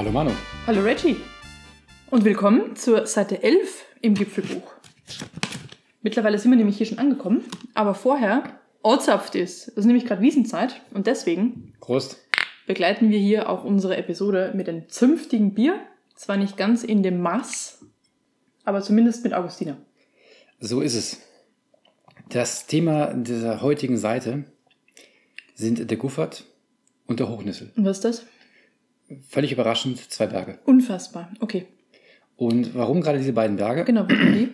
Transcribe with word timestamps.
Hallo 0.00 0.12
Manu. 0.12 0.30
Hallo 0.66 0.80
Reggie. 0.80 1.16
Und 2.08 2.24
willkommen 2.24 2.74
zur 2.74 3.04
Seite 3.04 3.42
11 3.42 3.84
im 4.00 4.14
Gipfelbuch. 4.14 4.72
Mittlerweile 6.00 6.38
sind 6.38 6.50
wir 6.50 6.56
nämlich 6.56 6.78
hier 6.78 6.86
schon 6.86 6.98
angekommen, 6.98 7.44
aber 7.74 7.92
vorher 7.92 8.58
ortshaft 8.80 9.34
ist. 9.34 9.68
Das 9.68 9.76
ist 9.76 9.84
nämlich 9.84 10.06
gerade 10.06 10.22
Wiesenzeit 10.22 10.80
und 10.94 11.06
deswegen 11.06 11.74
Prost. 11.80 12.16
begleiten 12.66 13.10
wir 13.10 13.18
hier 13.18 13.50
auch 13.50 13.62
unsere 13.62 13.98
Episode 13.98 14.52
mit 14.54 14.70
einem 14.70 14.88
zünftigen 14.88 15.52
Bier. 15.52 15.78
Zwar 16.14 16.38
nicht 16.38 16.56
ganz 16.56 16.82
in 16.82 17.02
dem 17.02 17.20
Maß, 17.20 17.84
aber 18.64 18.80
zumindest 18.80 19.22
mit 19.22 19.34
Augustiner. 19.34 19.76
So 20.60 20.80
ist 20.80 20.94
es. 20.94 21.20
Das 22.30 22.66
Thema 22.66 23.12
dieser 23.12 23.60
heutigen 23.60 23.98
Seite 23.98 24.44
sind 25.54 25.90
der 25.90 25.98
Guffert 25.98 26.46
und 27.06 27.20
der 27.20 27.28
Hochnüssel. 27.28 27.70
Und 27.76 27.84
was 27.84 27.98
ist 27.98 28.04
das? 28.06 28.24
Völlig 29.28 29.52
überraschend, 29.52 29.98
zwei 30.10 30.26
Berge. 30.26 30.58
Unfassbar. 30.64 31.32
Okay, 31.40 31.66
Und 32.36 32.74
warum 32.74 33.00
gerade 33.00 33.18
diese 33.18 33.32
beiden 33.32 33.56
Berge? 33.56 33.84
genau, 33.84 34.06
sind 34.06 34.34
die? 34.34 34.48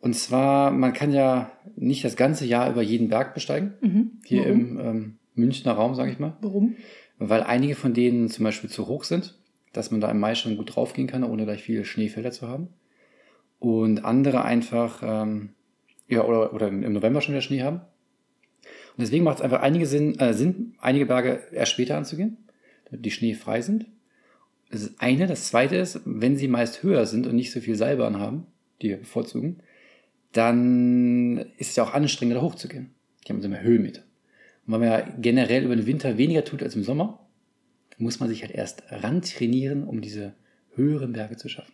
Und 0.00 0.14
zwar, 0.14 0.70
man 0.70 0.92
kann 0.94 1.12
ja 1.12 1.52
nicht 1.76 2.04
das 2.04 2.16
ganze 2.16 2.46
Jahr 2.46 2.70
über 2.70 2.80
jeden 2.82 3.08
Berg 3.08 3.34
besteigen, 3.34 3.74
Mhm. 3.82 4.12
hier 4.24 4.44
Warum? 4.44 4.58
im 4.60 4.80
ähm, 4.80 5.16
Münchner 5.34 5.72
Raum, 5.72 5.94
sage 5.94 6.10
ich 6.10 6.18
mal, 6.18 6.36
Warum? 6.40 6.76
weil 7.18 7.42
einige 7.42 7.74
von 7.74 7.92
denen 7.92 8.28
zum 8.28 8.44
Beispiel 8.44 8.70
zu 8.70 8.86
hoch 8.88 9.04
sind, 9.04 9.38
dass 9.74 9.90
man 9.90 10.00
da 10.00 10.10
im 10.10 10.18
Mai 10.18 10.34
schon 10.34 10.56
gut 10.56 10.74
draufgehen 10.74 11.06
kann, 11.06 11.22
ohne 11.22 11.44
gleich 11.44 11.62
viele 11.62 11.84
Schneefelder 11.84 12.30
zu 12.32 12.48
haben. 12.48 12.68
Und 13.58 14.04
andere 14.06 14.42
einfach, 14.44 15.02
ähm, 15.04 15.50
ja, 16.08 16.24
oder, 16.24 16.54
oder 16.54 16.68
im 16.68 16.92
November 16.94 17.20
schon 17.20 17.34
wieder 17.34 17.42
Schnee 17.42 17.62
haben. 17.62 17.76
Und 18.96 19.02
deswegen 19.02 19.22
macht 19.24 19.36
es 19.38 19.42
einfach 19.42 19.60
einige 19.60 19.84
Sinn, 19.86 20.18
äh, 20.18 20.32
Sinn, 20.32 20.74
einige 20.80 21.04
Berge 21.06 21.40
erst 21.52 21.72
später 21.72 21.96
anzugehen, 21.98 22.38
die 22.90 23.10
schneefrei 23.10 23.62
sind. 23.62 23.86
Das 24.70 24.82
ist 24.82 25.00
eine. 25.00 25.26
Das 25.26 25.48
zweite 25.48 25.76
ist, 25.76 26.00
wenn 26.04 26.36
sie 26.36 26.48
meist 26.48 26.82
höher 26.82 27.06
sind 27.06 27.26
und 27.26 27.36
nicht 27.36 27.52
so 27.52 27.60
viel 27.60 27.74
Seilbahn 27.74 28.18
haben, 28.18 28.46
die 28.82 28.90
wir 28.90 28.98
bevorzugen, 28.98 29.62
dann 30.32 31.38
ist 31.58 31.70
es 31.70 31.76
ja 31.76 31.84
auch 31.84 31.92
anstrengender, 31.92 32.40
da 32.40 32.46
hochzugehen. 32.46 32.94
Die 33.26 33.32
haben 33.32 33.42
so 33.42 33.48
mehr 33.48 33.62
Höhenmeter. 33.62 34.02
Und 34.66 34.72
weil 34.72 34.80
man 34.80 34.88
ja 34.88 35.08
generell 35.18 35.64
über 35.64 35.76
den 35.76 35.86
Winter 35.86 36.16
weniger 36.18 36.44
tut 36.44 36.62
als 36.62 36.76
im 36.76 36.84
Sommer, 36.84 37.26
muss 37.98 38.20
man 38.20 38.28
sich 38.28 38.42
halt 38.42 38.52
erst 38.52 38.82
rantrainieren, 38.90 39.84
um 39.84 40.00
diese 40.00 40.34
höheren 40.74 41.12
Berge 41.12 41.36
zu 41.36 41.48
schaffen. 41.48 41.72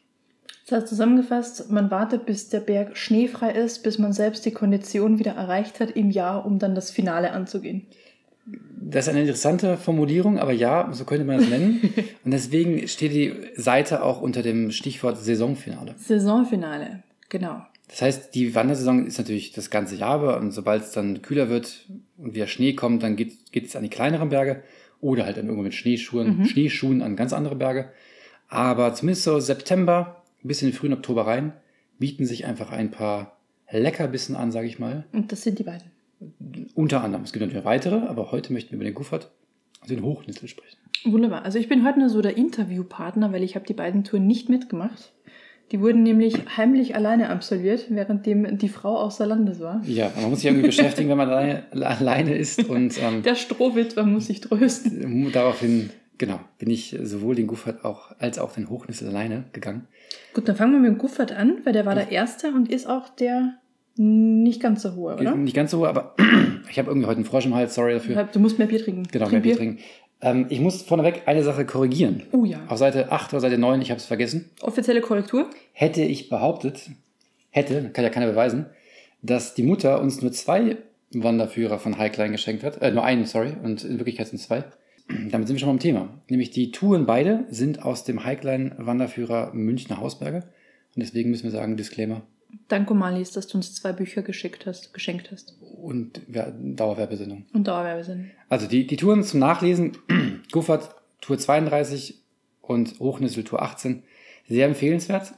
Das 0.69 0.80
heißt 0.80 0.89
zusammengefasst, 0.89 1.70
man 1.70 1.92
wartet, 1.92 2.27
bis 2.27 2.48
der 2.48 2.61
Berg 2.61 2.97
schneefrei 2.97 3.53
ist, 3.53 3.84
bis 3.84 3.98
man 3.98 4.12
selbst 4.12 4.45
die 4.45 4.51
Kondition 4.51 5.20
wieder 5.20 5.33
erreicht 5.33 5.78
hat 5.78 5.92
im 5.92 6.11
Jahr, 6.11 6.45
um 6.45 6.58
dann 6.58 6.75
das 6.75 6.91
Finale 6.91 7.30
anzugehen. 7.30 7.86
Das 8.80 9.06
ist 9.06 9.08
eine 9.11 9.20
interessante 9.22 9.77
Formulierung, 9.77 10.39
aber 10.39 10.52
ja, 10.52 10.89
so 10.92 11.05
könnte 11.05 11.25
man 11.25 11.41
es 11.41 11.48
nennen. 11.48 11.80
Und 12.25 12.30
deswegen 12.30 12.86
steht 12.86 13.12
die 13.12 13.34
Seite 13.56 14.02
auch 14.02 14.20
unter 14.20 14.42
dem 14.42 14.70
Stichwort 14.70 15.19
Saisonfinale. 15.19 15.94
Saisonfinale, 15.98 17.02
genau. 17.28 17.62
Das 17.89 18.02
heißt, 18.02 18.34
die 18.34 18.55
Wandersaison 18.55 19.06
ist 19.06 19.19
natürlich 19.19 19.52
das 19.52 19.70
ganze 19.70 19.94
Jahr 19.97 20.20
über 20.20 20.39
und 20.41 20.50
sobald 20.50 20.83
es 20.83 20.91
dann 20.91 21.22
kühler 21.22 21.48
wird 21.48 21.86
und 22.19 22.34
wieder 22.34 22.48
Schnee 22.48 22.72
kommt, 22.74 23.02
dann 23.05 23.14
geht, 23.14 23.52
geht 23.52 23.67
es 23.67 23.77
an 23.77 23.84
die 23.84 23.89
kleineren 23.91 24.28
Berge 24.28 24.62
oder 25.00 25.24
halt 25.24 25.36
dann 25.36 25.44
irgendwo 25.47 25.62
mit 25.62 25.74
Schneeschuhen, 25.74 26.39
Mhm. 26.39 26.44
Schneeschuhen 26.47 27.00
an 27.02 27.14
ganz 27.14 27.33
andere 27.33 27.55
Berge. 27.55 27.91
Aber 28.48 28.92
zumindest 28.94 29.24
so 29.24 29.39
September 29.39 30.22
bis 30.42 30.62
in 30.62 30.69
den 30.70 30.74
frühen 30.74 30.92
Oktober 30.92 31.27
rein 31.27 31.52
bieten 31.98 32.27
sich 32.27 32.44
einfach 32.44 32.70
ein 32.72 32.91
paar 32.91 33.36
Leckerbissen 33.70 34.34
an, 34.36 34.50
sage 34.52 34.67
ich 34.67 34.78
mal. 34.78 35.05
Und 35.12 35.30
das 35.33 35.42
sind 35.42 35.58
die 35.58 35.64
beiden. 35.64 35.91
Unter 36.75 37.03
anderem. 37.03 37.25
Es 37.25 37.33
gibt 37.33 37.45
natürlich 37.45 37.64
weitere, 37.64 38.06
aber 38.06 38.33
heute 38.33 38.53
möchten 38.53 38.70
wir 38.70 38.77
über 38.77 38.84
den 38.84 38.95
Guffert 38.95 39.31
und 39.83 39.91
den 39.91 40.03
Hochnüssel 40.03 40.48
sprechen. 40.48 40.78
Wunderbar. 41.05 41.45
Also 41.45 41.58
ich 41.58 41.69
bin 41.69 41.84
heute 41.86 41.98
nur 41.98 42.08
so 42.08 42.23
der 42.23 42.36
Interviewpartner, 42.36 43.33
weil 43.33 43.42
ich 43.42 43.55
habe 43.55 43.67
die 43.67 43.75
beiden 43.75 44.05
Touren 44.05 44.27
nicht 44.27 44.48
mitgemacht. 44.48 45.12
Die 45.73 45.81
wurden 45.81 46.05
nämlich 46.05 46.36
heimlich 46.56 46.95
alleine 46.95 47.29
absolviert, 47.29 47.86
währenddem 47.91 48.57
die 48.58 48.68
Frau 48.68 48.98
außer 48.98 49.27
Landes 49.27 49.58
war. 49.61 49.83
Ja, 49.85 50.13
man 50.14 50.30
muss 50.30 50.41
sich 50.41 50.46
irgendwie 50.46 50.67
beschäftigen, 50.67 51.08
wenn 51.08 51.17
man 51.17 51.29
alleine, 51.29 51.64
alleine 51.73 52.35
ist 52.36 52.68
und 52.68 52.95
ähm, 53.02 53.23
Der 53.24 53.35
Strohwitwer 53.35 54.05
muss 54.05 54.27
sich 54.27 54.41
trösten. 54.41 55.33
daraufhin, 55.33 55.91
genau, 56.18 56.39
bin 56.58 56.70
ich 56.70 56.96
sowohl 57.02 57.35
den 57.35 57.48
Guffert 57.48 57.85
auch, 57.85 58.12
als 58.20 58.39
auch 58.39 58.52
den 58.52 58.70
Hochnüssel 58.70 59.08
alleine 59.08 59.45
gegangen. 59.52 59.89
Gut, 60.35 60.48
dann 60.48 60.55
fangen 60.55 60.73
wir 60.73 60.79
mit 60.80 60.91
dem 60.91 60.98
Guffert 60.98 61.33
an, 61.33 61.57
weil 61.64 61.73
der 61.73 61.85
war 61.85 61.96
der 61.96 62.12
Erste 62.12 62.52
und 62.52 62.70
ist 62.70 62.89
auch 62.89 63.08
der 63.08 63.55
nicht 63.98 64.61
ganz 64.61 64.83
so 64.83 64.95
hohe, 64.95 65.14
oder? 65.14 65.34
Nicht 65.34 65.57
ganz 65.57 65.70
so, 65.70 65.80
hoch, 65.80 65.86
aber 65.86 66.14
ich 66.70 66.79
habe 66.79 66.89
irgendwie 66.89 67.07
heute 67.07 67.17
einen 67.17 67.24
Frosch 67.24 67.46
im 67.46 67.55
Hals, 67.55 67.74
sorry 67.74 67.95
dafür. 67.95 68.29
Du 68.33 68.40
musst 68.40 68.58
mehr 68.58 68.68
Bier 68.68 68.83
trinken. 68.83 69.05
Genau, 69.11 69.27
Trink 69.27 69.33
mehr 69.33 69.40
Bier 69.42 69.57
trinken. 69.57 69.79
Ähm, 70.20 70.46
ich 70.48 70.61
muss 70.61 70.83
vorneweg 70.83 71.23
eine 71.27 71.42
Sache 71.42 71.64
korrigieren. 71.64 72.23
Oh 72.33 72.45
ja. 72.45 72.61
Auf 72.68 72.79
Seite 72.79 73.12
8 73.12 73.33
oder 73.33 73.40
Seite 73.40 73.58
9, 73.58 73.83
ich 73.83 73.90
habe 73.90 73.98
es 73.98 74.06
vergessen, 74.06 74.51
Offizielle 74.62 75.01
Korrektur. 75.01 75.51
hätte 75.73 76.02
ich 76.02 76.29
behauptet, 76.29 76.90
hätte, 77.51 77.90
kann 77.90 78.05
ja 78.05 78.11
keiner 78.11 78.27
beweisen, 78.27 78.67
dass 79.23 79.55
die 79.55 79.62
Mutter 79.62 80.01
uns 80.01 80.23
nur 80.23 80.33
zwei 80.33 80.77
Wanderführer 81.12 81.79
von 81.79 81.98
Highline 81.98 82.33
geschenkt 82.33 82.64
hat. 82.64 82.80
Äh, 82.83 82.92
nur 82.92 83.05
einen, 83.05 83.24
sorry, 83.24 83.55
und 83.62 83.85
in 83.85 83.98
Wirklichkeit 83.98 84.29
sind 84.29 84.39
es 84.40 84.46
zwei. 84.46 84.64
Damit 85.30 85.46
sind 85.46 85.56
wir 85.56 85.61
schon 85.61 85.68
mal 85.68 85.74
im 85.74 85.80
Thema. 85.80 86.08
Nämlich 86.29 86.51
die 86.51 86.70
Touren 86.70 87.06
beide 87.06 87.45
sind 87.51 87.83
aus 87.83 88.05
dem 88.05 88.24
Highline-Wanderführer 88.24 89.52
Münchner 89.55 89.98
Hausberge. 90.01 90.39
Und 90.95 91.02
deswegen 91.02 91.30
müssen 91.30 91.45
wir 91.45 91.51
sagen, 91.51 91.77
Disclaimer 91.77 92.23
Danke, 92.68 92.95
Marlies, 92.95 93.30
dass 93.33 93.46
du 93.46 93.58
uns 93.58 93.74
zwei 93.74 93.92
Bücher 93.92 94.23
geschickt 94.23 94.67
hast, 94.67 94.92
geschenkt 94.95 95.30
hast. 95.30 95.55
und 95.83 96.20
Wer- 96.27 96.51
Dauerwerbesendung. 96.52 97.45
Und 97.52 97.68
Dauerwerbesinn. 97.68 98.30
Also 98.48 98.67
die, 98.67 98.86
die 98.86 98.96
Touren 98.96 99.23
zum 99.23 99.40
Nachlesen, 99.40 99.96
Guffert 100.52 100.95
Tour 101.20 101.39
32 101.39 102.23
und 102.62 102.98
Hochnüssel 102.98 103.45
Tour 103.45 103.62
18, 103.62 104.02
sehr 104.48 104.67
empfehlenswert. 104.67 105.33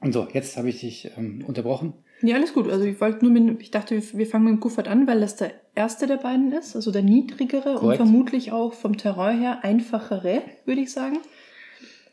Und 0.00 0.12
so, 0.12 0.26
jetzt 0.32 0.56
habe 0.56 0.68
ich 0.70 0.80
dich 0.80 1.10
ähm, 1.16 1.44
unterbrochen. 1.46 1.92
Ja, 2.22 2.36
alles 2.36 2.52
gut. 2.52 2.68
Also 2.68 2.84
ich 2.84 3.00
wollte 3.00 3.24
nur 3.24 3.32
mit, 3.32 3.60
ich 3.62 3.70
dachte, 3.70 4.02
wir- 4.14 4.26
fangen 4.26 4.44
mit 4.44 4.52
dem 4.54 4.60
Guffert 4.60 4.88
an, 4.88 5.06
weil 5.06 5.20
das 5.20 5.36
der 5.36 5.52
erste 5.74 6.06
der 6.06 6.16
beiden 6.16 6.52
ist, 6.52 6.74
also 6.74 6.90
der 6.90 7.02
niedrigere 7.02 7.70
und 7.72 7.78
Korrekt. 7.78 7.96
vermutlich 7.98 8.50
auch 8.52 8.72
vom 8.72 8.96
Terrain 8.96 9.38
her 9.40 9.60
einfachere, 9.62 10.42
würde 10.64 10.80
ich 10.80 10.90
sagen. 10.92 11.18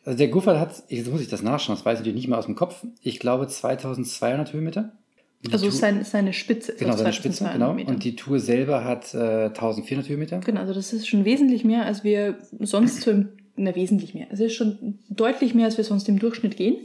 Also 0.07 0.19
der 0.19 0.29
Guffert 0.29 0.57
hat, 0.57 0.83
jetzt 0.87 1.11
muss 1.11 1.19
ich 1.19 1.27
das 1.27 1.43
nachschauen, 1.43 1.75
das 1.75 1.85
weiß 1.85 1.95
ich 1.95 1.99
natürlich 1.99 2.15
nicht 2.15 2.27
mehr 2.29 2.37
aus 2.37 2.45
dem 2.45 2.55
Kopf, 2.55 2.81
ich 3.01 3.19
glaube 3.19 3.45
2200 3.45 4.53
Höhenmeter. 4.53 4.93
Also 5.51 5.69
sein, 5.69 6.05
seine 6.05 6.31
Spitze 6.31 6.71
ist 6.71 6.79
genau, 6.79 6.95
seine 6.95 7.11
Spitze, 7.11 7.39
2200 7.39 7.53
genau. 7.53 7.73
Meter. 7.73 7.89
Und 7.89 8.05
die 8.05 8.15
Tour 8.15 8.39
selber 8.39 8.85
hat 8.85 9.13
äh, 9.13 9.47
1400 9.47 10.07
Höhenmeter. 10.07 10.39
Genau, 10.39 10.61
also 10.61 10.73
das 10.73 10.93
ist 10.93 11.09
schon 11.09 11.25
wesentlich 11.25 11.65
mehr, 11.65 11.85
als 11.85 12.05
wir 12.05 12.37
sonst 12.57 13.01
so 13.01 13.11
im, 13.11 13.27
na, 13.57 13.75
wesentlich 13.75 14.13
mehr. 14.13 14.27
Es 14.31 14.39
ist 14.39 14.53
schon 14.53 14.97
deutlich 15.09 15.53
mehr, 15.53 15.65
als 15.65 15.75
wir 15.75 15.83
sonst 15.83 16.07
im 16.07 16.19
Durchschnitt 16.19 16.55
gehen. 16.55 16.77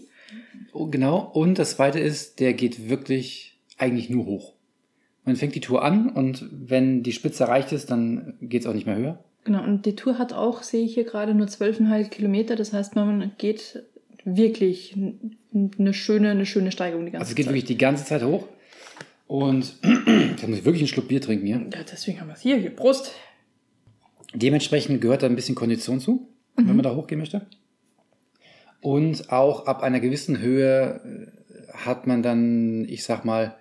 Oh, 0.72 0.88
genau. 0.88 1.20
Und 1.32 1.60
das 1.60 1.76
zweite 1.76 2.00
ist, 2.00 2.40
der 2.40 2.54
geht 2.54 2.88
wirklich 2.88 3.60
eigentlich 3.78 4.10
nur 4.10 4.26
hoch. 4.26 4.54
Man 5.24 5.36
fängt 5.36 5.54
die 5.54 5.60
Tour 5.60 5.84
an 5.84 6.10
und 6.10 6.48
wenn 6.50 7.04
die 7.04 7.12
Spitze 7.12 7.44
erreicht 7.44 7.70
ist, 7.70 7.88
dann 7.88 8.34
geht 8.40 8.62
es 8.62 8.66
auch 8.66 8.74
nicht 8.74 8.86
mehr 8.86 8.96
höher. 8.96 9.24
Genau, 9.44 9.62
und 9.64 9.86
die 9.86 9.96
Tour 9.96 10.18
hat 10.18 10.32
auch, 10.32 10.62
sehe 10.62 10.84
ich 10.84 10.94
hier 10.94 11.04
gerade, 11.04 11.34
nur 11.34 11.46
12,5 11.48 12.08
Kilometer. 12.08 12.54
Das 12.56 12.72
heißt, 12.72 12.94
man 12.94 13.32
geht 13.38 13.82
wirklich 14.24 14.96
eine 15.52 15.94
schöne, 15.94 16.30
eine 16.30 16.46
schöne 16.46 16.70
Steigerung 16.70 17.04
die 17.06 17.12
ganze 17.12 17.22
Also 17.22 17.30
es 17.32 17.36
geht 17.36 17.46
Zeit. 17.46 17.54
wirklich 17.54 17.64
die 17.64 17.78
ganze 17.78 18.04
Zeit 18.04 18.22
hoch. 18.22 18.46
Und 19.26 19.76
da 19.82 20.46
muss 20.46 20.58
ich 20.58 20.64
wirklich 20.64 20.82
einen 20.82 20.88
Schluck 20.88 21.08
Bier 21.08 21.20
trinken 21.20 21.46
hier. 21.46 21.56
Ja, 21.72 21.82
deswegen 21.90 22.20
haben 22.20 22.28
wir 22.28 22.34
es 22.34 22.40
hier. 22.40 22.56
Hier, 22.56 22.70
Prost. 22.70 23.12
Dementsprechend 24.34 25.00
gehört 25.00 25.22
da 25.22 25.26
ein 25.26 25.36
bisschen 25.36 25.54
Kondition 25.54 26.00
zu, 26.00 26.28
wenn 26.56 26.66
man 26.66 26.82
da 26.82 26.94
hochgehen 26.94 27.18
möchte. 27.18 27.46
Und 28.80 29.30
auch 29.30 29.66
ab 29.66 29.82
einer 29.82 30.00
gewissen 30.00 30.40
Höhe 30.40 31.00
äh, 31.04 31.72
hat 31.72 32.06
man 32.06 32.22
dann, 32.22 32.86
ich 32.88 33.04
sag 33.04 33.24
mal, 33.24 33.56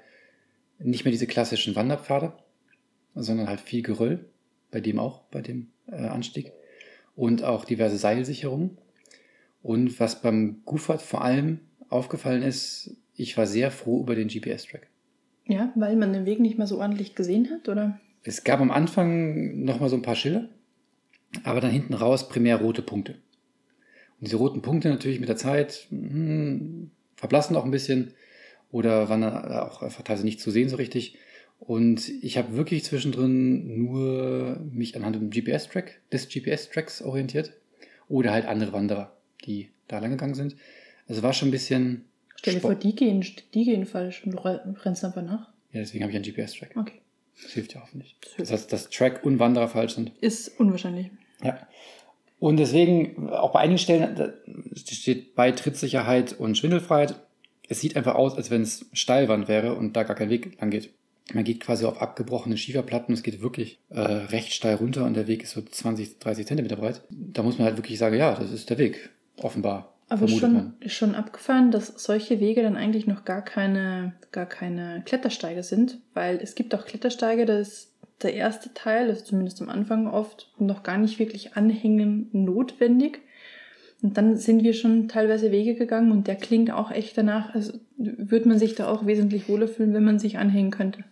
nicht 0.80 1.06
mehr 1.06 1.12
diese 1.12 1.28
klassischen 1.28 1.76
Wanderpfade, 1.76 2.34
sondern 3.16 3.48
halt 3.48 3.62
viel 3.62 3.82
Geröll, 3.82 4.26
bei 4.72 4.80
dem 4.80 5.00
auch, 5.00 5.22
bei 5.32 5.42
dem 5.42 5.71
äh, 5.88 6.08
Anstieg. 6.08 6.52
Und 7.16 7.44
auch 7.44 7.66
diverse 7.66 7.98
Seilsicherungen. 7.98 8.78
Und 9.62 10.00
was 10.00 10.22
beim 10.22 10.62
Guffert 10.66 11.02
vor 11.02 11.24
allem 11.24 11.60
aufgefallen 11.90 12.42
ist, 12.42 12.96
ich 13.16 13.38
war 13.38 13.46
sehr 13.46 13.70
froh 13.70 14.02
über 14.02 14.16
den 14.16 14.28
GPS-Track. 14.28 14.88
Ja, 15.46 15.72
weil 15.76 15.96
man 15.96 16.14
den 16.14 16.26
Weg 16.26 16.40
nicht 16.40 16.58
mehr 16.58 16.68
so 16.68 16.80
ordentlich 16.80 17.16
gesehen 17.16 17.50
hat, 17.52 17.68
oder? 17.68 18.00
Es 18.24 18.44
gab 18.44 18.62
am 18.62 18.72
Anfang 18.72 19.64
noch 19.64 19.80
mal 19.80 19.90
so 19.90 19.96
ein 19.96 20.02
paar 20.02 20.16
Schilder, 20.16 20.48
aber 21.44 21.62
dann 21.62 21.72
hinten 21.72 21.94
raus 21.94 22.30
primär 22.30 22.58
rote 22.58 22.82
Punkte. 22.82 23.14
Und 23.14 24.28
diese 24.28 24.38
roten 24.38 24.62
Punkte 24.62 24.90
natürlich 24.90 25.20
mit 25.20 25.30
der 25.30 25.38
Zeit 25.38 25.88
hm, 25.90 26.92
verblassen 27.16 27.56
auch 27.56 27.66
ein 27.66 27.72
bisschen 27.72 28.14
oder 28.72 29.10
waren 29.10 29.22
dann 29.22 29.52
auch 29.52 29.82
einfach 29.82 30.04
teilweise 30.04 30.26
nicht 30.26 30.40
zu 30.40 30.52
sehen 30.52 30.70
so 30.70 30.78
richtig. 30.78 31.18
Und 31.62 32.10
ich 32.24 32.38
habe 32.38 32.56
wirklich 32.56 32.84
zwischendrin 32.84 33.78
nur 33.78 34.60
mich 34.72 34.96
anhand 34.96 35.16
dem 35.16 35.30
GPS-Track, 35.30 36.02
des 36.12 36.28
GPS-Tracks 36.28 37.04
orientiert 37.04 37.54
oder 38.10 38.32
halt 38.32 38.46
andere 38.48 38.74
Wanderer, 38.74 39.16
die 39.46 39.70
da 39.88 40.00
lang 40.00 40.10
gegangen 40.12 40.34
sind. 40.34 40.56
Also 41.08 41.22
war 41.22 41.34
schon 41.34 41.50
ein 41.50 41.52
bisschen. 41.52 42.06
Stell 42.36 42.56
dir 42.56 42.60
Sport- 42.60 42.82
vor, 42.82 42.82
die 42.82 42.96
gehen, 42.96 43.24
die 43.54 43.64
gehen 43.64 43.86
falsch 43.86 44.24
und 44.26 44.32
du 44.32 44.38
rennst 44.40 45.06
einfach 45.06 45.22
nach. 45.22 45.50
Ja, 45.72 45.80
deswegen 45.82 46.04
habe 46.04 46.12
ich 46.12 46.16
einen 46.18 46.26
GPS-Track. 46.26 46.76
Okay. 46.76 47.00
Das 47.42 47.52
hilft 47.54 47.76
ja 47.76 47.82
hoffentlich. 47.82 48.18
Das 48.22 48.36
Das 48.38 48.52
heißt, 48.52 48.74
dass 48.74 48.90
Track 48.90 49.24
und 49.24 49.38
Wanderer 49.40 49.68
falsch 49.68 49.94
sind. 49.94 50.12
Ist 50.20 50.60
unwahrscheinlich. 50.60 51.12
Ja. 51.44 51.68
Und 52.40 52.58
deswegen, 52.58 53.30
auch 53.30 53.52
bei 53.52 53.60
einigen 53.60 53.78
Stellen, 53.78 54.16
da 54.16 54.34
steht 54.76 55.36
bei 55.36 55.52
Trittsicherheit 55.52 56.34
und 56.34 56.58
Schwindelfreiheit, 56.58 57.16
es 57.70 57.80
sieht 57.80 57.96
einfach 57.96 58.16
aus, 58.16 58.36
als 58.36 58.50
wenn 58.50 58.64
es 58.64 58.88
Steilwand 58.94 59.48
wäre 59.48 59.76
und 59.76 59.96
da 59.96 60.02
gar 60.04 60.16
kein 60.16 60.30
Weg 60.32 60.60
lang 60.60 60.72
geht. 60.72 60.90
Man 61.34 61.44
geht 61.44 61.62
quasi 61.62 61.86
auf 61.86 62.02
abgebrochene 62.02 62.58
Schieferplatten, 62.58 63.14
es 63.14 63.24
geht 63.24 63.42
wirklich 63.42 63.80
äh, 63.90 64.02
recht 64.02 64.54
steil 64.54 64.76
runter 64.76 65.06
und 65.06 65.16
der 65.16 65.28
Weg 65.28 65.44
ist 65.44 65.52
so 65.52 65.62
20, 65.62 66.20
30 66.20 66.46
Zentimeter 66.46 66.76
breit. 66.76 67.02
Da 67.10 67.44
muss 67.44 67.58
man 67.58 67.68
halt 67.68 67.78
wirklich 67.78 68.00
sagen, 68.00 68.18
ja, 68.18 68.36
das 68.36 68.52
ist 68.52 68.70
der 68.70 68.78
Weg, 68.78 69.10
offenbar. 69.38 69.94
Aber 70.10 70.28
schon, 70.28 70.54
man. 70.54 70.74
schon 70.88 71.16
abgefallen, 71.16 71.72
dass 71.72 71.88
solche 72.04 72.42
Wege 72.42 72.64
dann 72.64 72.76
eigentlich 72.76 73.08
noch 73.08 73.24
gar 73.24 73.42
keine, 73.42 74.14
gar 74.34 74.46
keine 74.46 75.04
Klettersteige 75.06 75.64
sind, 75.64 76.00
weil 76.14 76.38
es 76.44 76.54
gibt 76.56 76.76
auch 76.76 76.86
Klettersteige, 76.86 77.46
da 77.46 77.58
ist 77.58 77.94
der 78.22 78.34
erste 78.34 78.74
Teil, 78.74 79.10
also 79.10 79.24
zumindest 79.24 79.62
am 79.62 79.70
Anfang 79.70 80.08
oft, 80.08 80.52
noch 80.60 80.84
gar 80.84 80.98
nicht 80.98 81.18
wirklich 81.18 81.56
anhängen 81.56 82.28
notwendig. 82.34 83.22
Und 84.02 84.18
dann 84.18 84.36
sind 84.36 84.64
wir 84.64 84.74
schon 84.74 85.08
teilweise 85.08 85.52
Wege 85.52 85.76
gegangen 85.76 86.12
und 86.12 86.28
der 86.28 86.36
klingt 86.36 86.72
auch 86.72 86.92
echt 86.92 87.18
danach, 87.18 87.54
also 87.54 87.80
würde 87.98 88.50
man 88.50 88.60
sich 88.60 88.76
da 88.76 88.90
auch 88.90 89.06
wesentlich 89.06 89.48
wohler 89.48 89.68
fühlen, 89.68 89.94
wenn 89.94 90.04
man 90.04 90.20
sich 90.20 90.38
anhängen 90.40 90.72
könnte. 90.72 91.04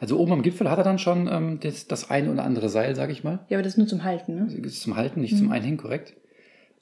Also 0.00 0.18
oben 0.18 0.32
am 0.32 0.42
Gipfel 0.42 0.70
hat 0.70 0.78
er 0.78 0.84
dann 0.84 0.98
schon 0.98 1.28
ähm, 1.30 1.60
das, 1.60 1.86
das 1.86 2.10
ein 2.10 2.28
oder 2.30 2.44
andere 2.44 2.68
Seil, 2.68 2.94
sage 2.94 3.12
ich 3.12 3.24
mal. 3.24 3.40
Ja, 3.48 3.56
aber 3.58 3.62
das 3.62 3.72
ist 3.74 3.78
nur 3.78 3.86
zum 3.86 4.04
Halten, 4.04 4.34
ne? 4.34 4.44
Das 4.48 4.72
ist 4.72 4.82
zum 4.82 4.96
Halten, 4.96 5.20
nicht 5.20 5.34
Mhm. 5.34 5.38
zum 5.38 5.52
Einhängen, 5.52 5.76
korrekt. 5.78 6.14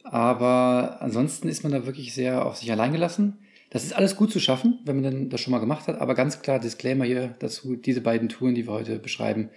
Aber 0.02 0.98
ansonsten 1.00 1.48
ist 1.48 1.62
man 1.62 1.72
da 1.72 1.86
wirklich 1.86 2.12
sehr 2.14 2.44
auf 2.44 2.56
sich 2.56 2.70
allein 2.70 2.92
gelassen. 2.92 3.38
Das 3.70 3.84
ist 3.84 3.94
alles 3.96 4.16
gut 4.16 4.30
zu 4.30 4.38
schaffen, 4.38 4.78
wenn 4.84 4.96
man 5.00 5.04
dann 5.04 5.30
das 5.30 5.40
schon 5.40 5.50
mal 5.50 5.58
gemacht 5.58 5.88
hat. 5.88 6.00
Aber 6.00 6.14
ganz 6.14 6.42
klar, 6.42 6.58
Disclaimer 6.60 7.04
hier 7.04 7.34
dazu, 7.38 7.74
diese 7.76 8.00
beiden 8.00 8.28
Touren, 8.28 8.54
die 8.54 8.66
wir 8.66 8.72
heute 8.72 8.98
beschreiben, 8.98 9.48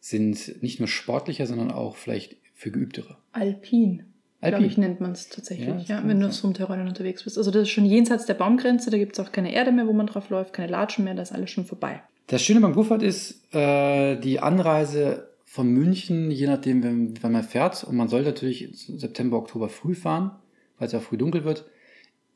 sind 0.00 0.62
nicht 0.62 0.78
nur 0.78 0.88
sportlicher, 0.88 1.46
sondern 1.46 1.70
auch 1.72 1.96
vielleicht 1.96 2.36
für 2.54 2.70
Geübtere. 2.70 3.16
Alpin. 3.32 4.04
Glaube 4.40 4.56
Alpin. 4.56 4.70
ich, 4.70 4.78
nennt 4.78 5.00
man 5.00 5.12
es 5.12 5.28
tatsächlich, 5.28 5.88
Ja, 5.88 6.00
ja, 6.00 6.02
wenn 6.08 6.20
du 6.20 6.26
auf 6.26 6.34
so 6.34 6.46
einem 6.46 6.54
Terrain 6.54 6.86
unterwegs 6.86 7.24
bist. 7.24 7.36
Also 7.36 7.50
das 7.50 7.62
ist 7.62 7.70
schon 7.70 7.84
jenseits 7.84 8.26
der 8.26 8.34
Baumgrenze, 8.34 8.90
da 8.90 8.98
gibt 8.98 9.18
es 9.18 9.24
auch 9.26 9.32
keine 9.32 9.52
Erde 9.52 9.72
mehr, 9.72 9.86
wo 9.88 9.92
man 9.92 10.06
drauf 10.06 10.30
läuft, 10.30 10.52
keine 10.52 10.70
Latschen 10.70 11.04
mehr, 11.04 11.14
da 11.14 11.22
ist 11.22 11.32
alles 11.32 11.50
schon 11.50 11.64
vorbei. 11.64 12.00
Das 12.26 12.42
Schöne 12.42 12.60
beim 12.60 12.74
Guffert 12.74 13.02
ist 13.02 13.54
äh, 13.54 14.16
die 14.18 14.40
Anreise 14.40 15.28
von 15.44 15.68
München, 15.68 16.30
je 16.30 16.46
nachdem, 16.46 16.82
wenn, 16.82 17.22
wenn 17.22 17.32
man 17.32 17.44
fährt, 17.44 17.84
und 17.84 17.96
man 17.96 18.08
soll 18.08 18.22
natürlich 18.22 18.68
September, 18.72 19.38
Oktober 19.38 19.68
früh 19.68 19.94
fahren, 19.94 20.32
weil 20.78 20.86
es 20.86 20.92
ja 20.92 21.00
früh 21.00 21.16
dunkel 21.16 21.44
wird, 21.44 21.66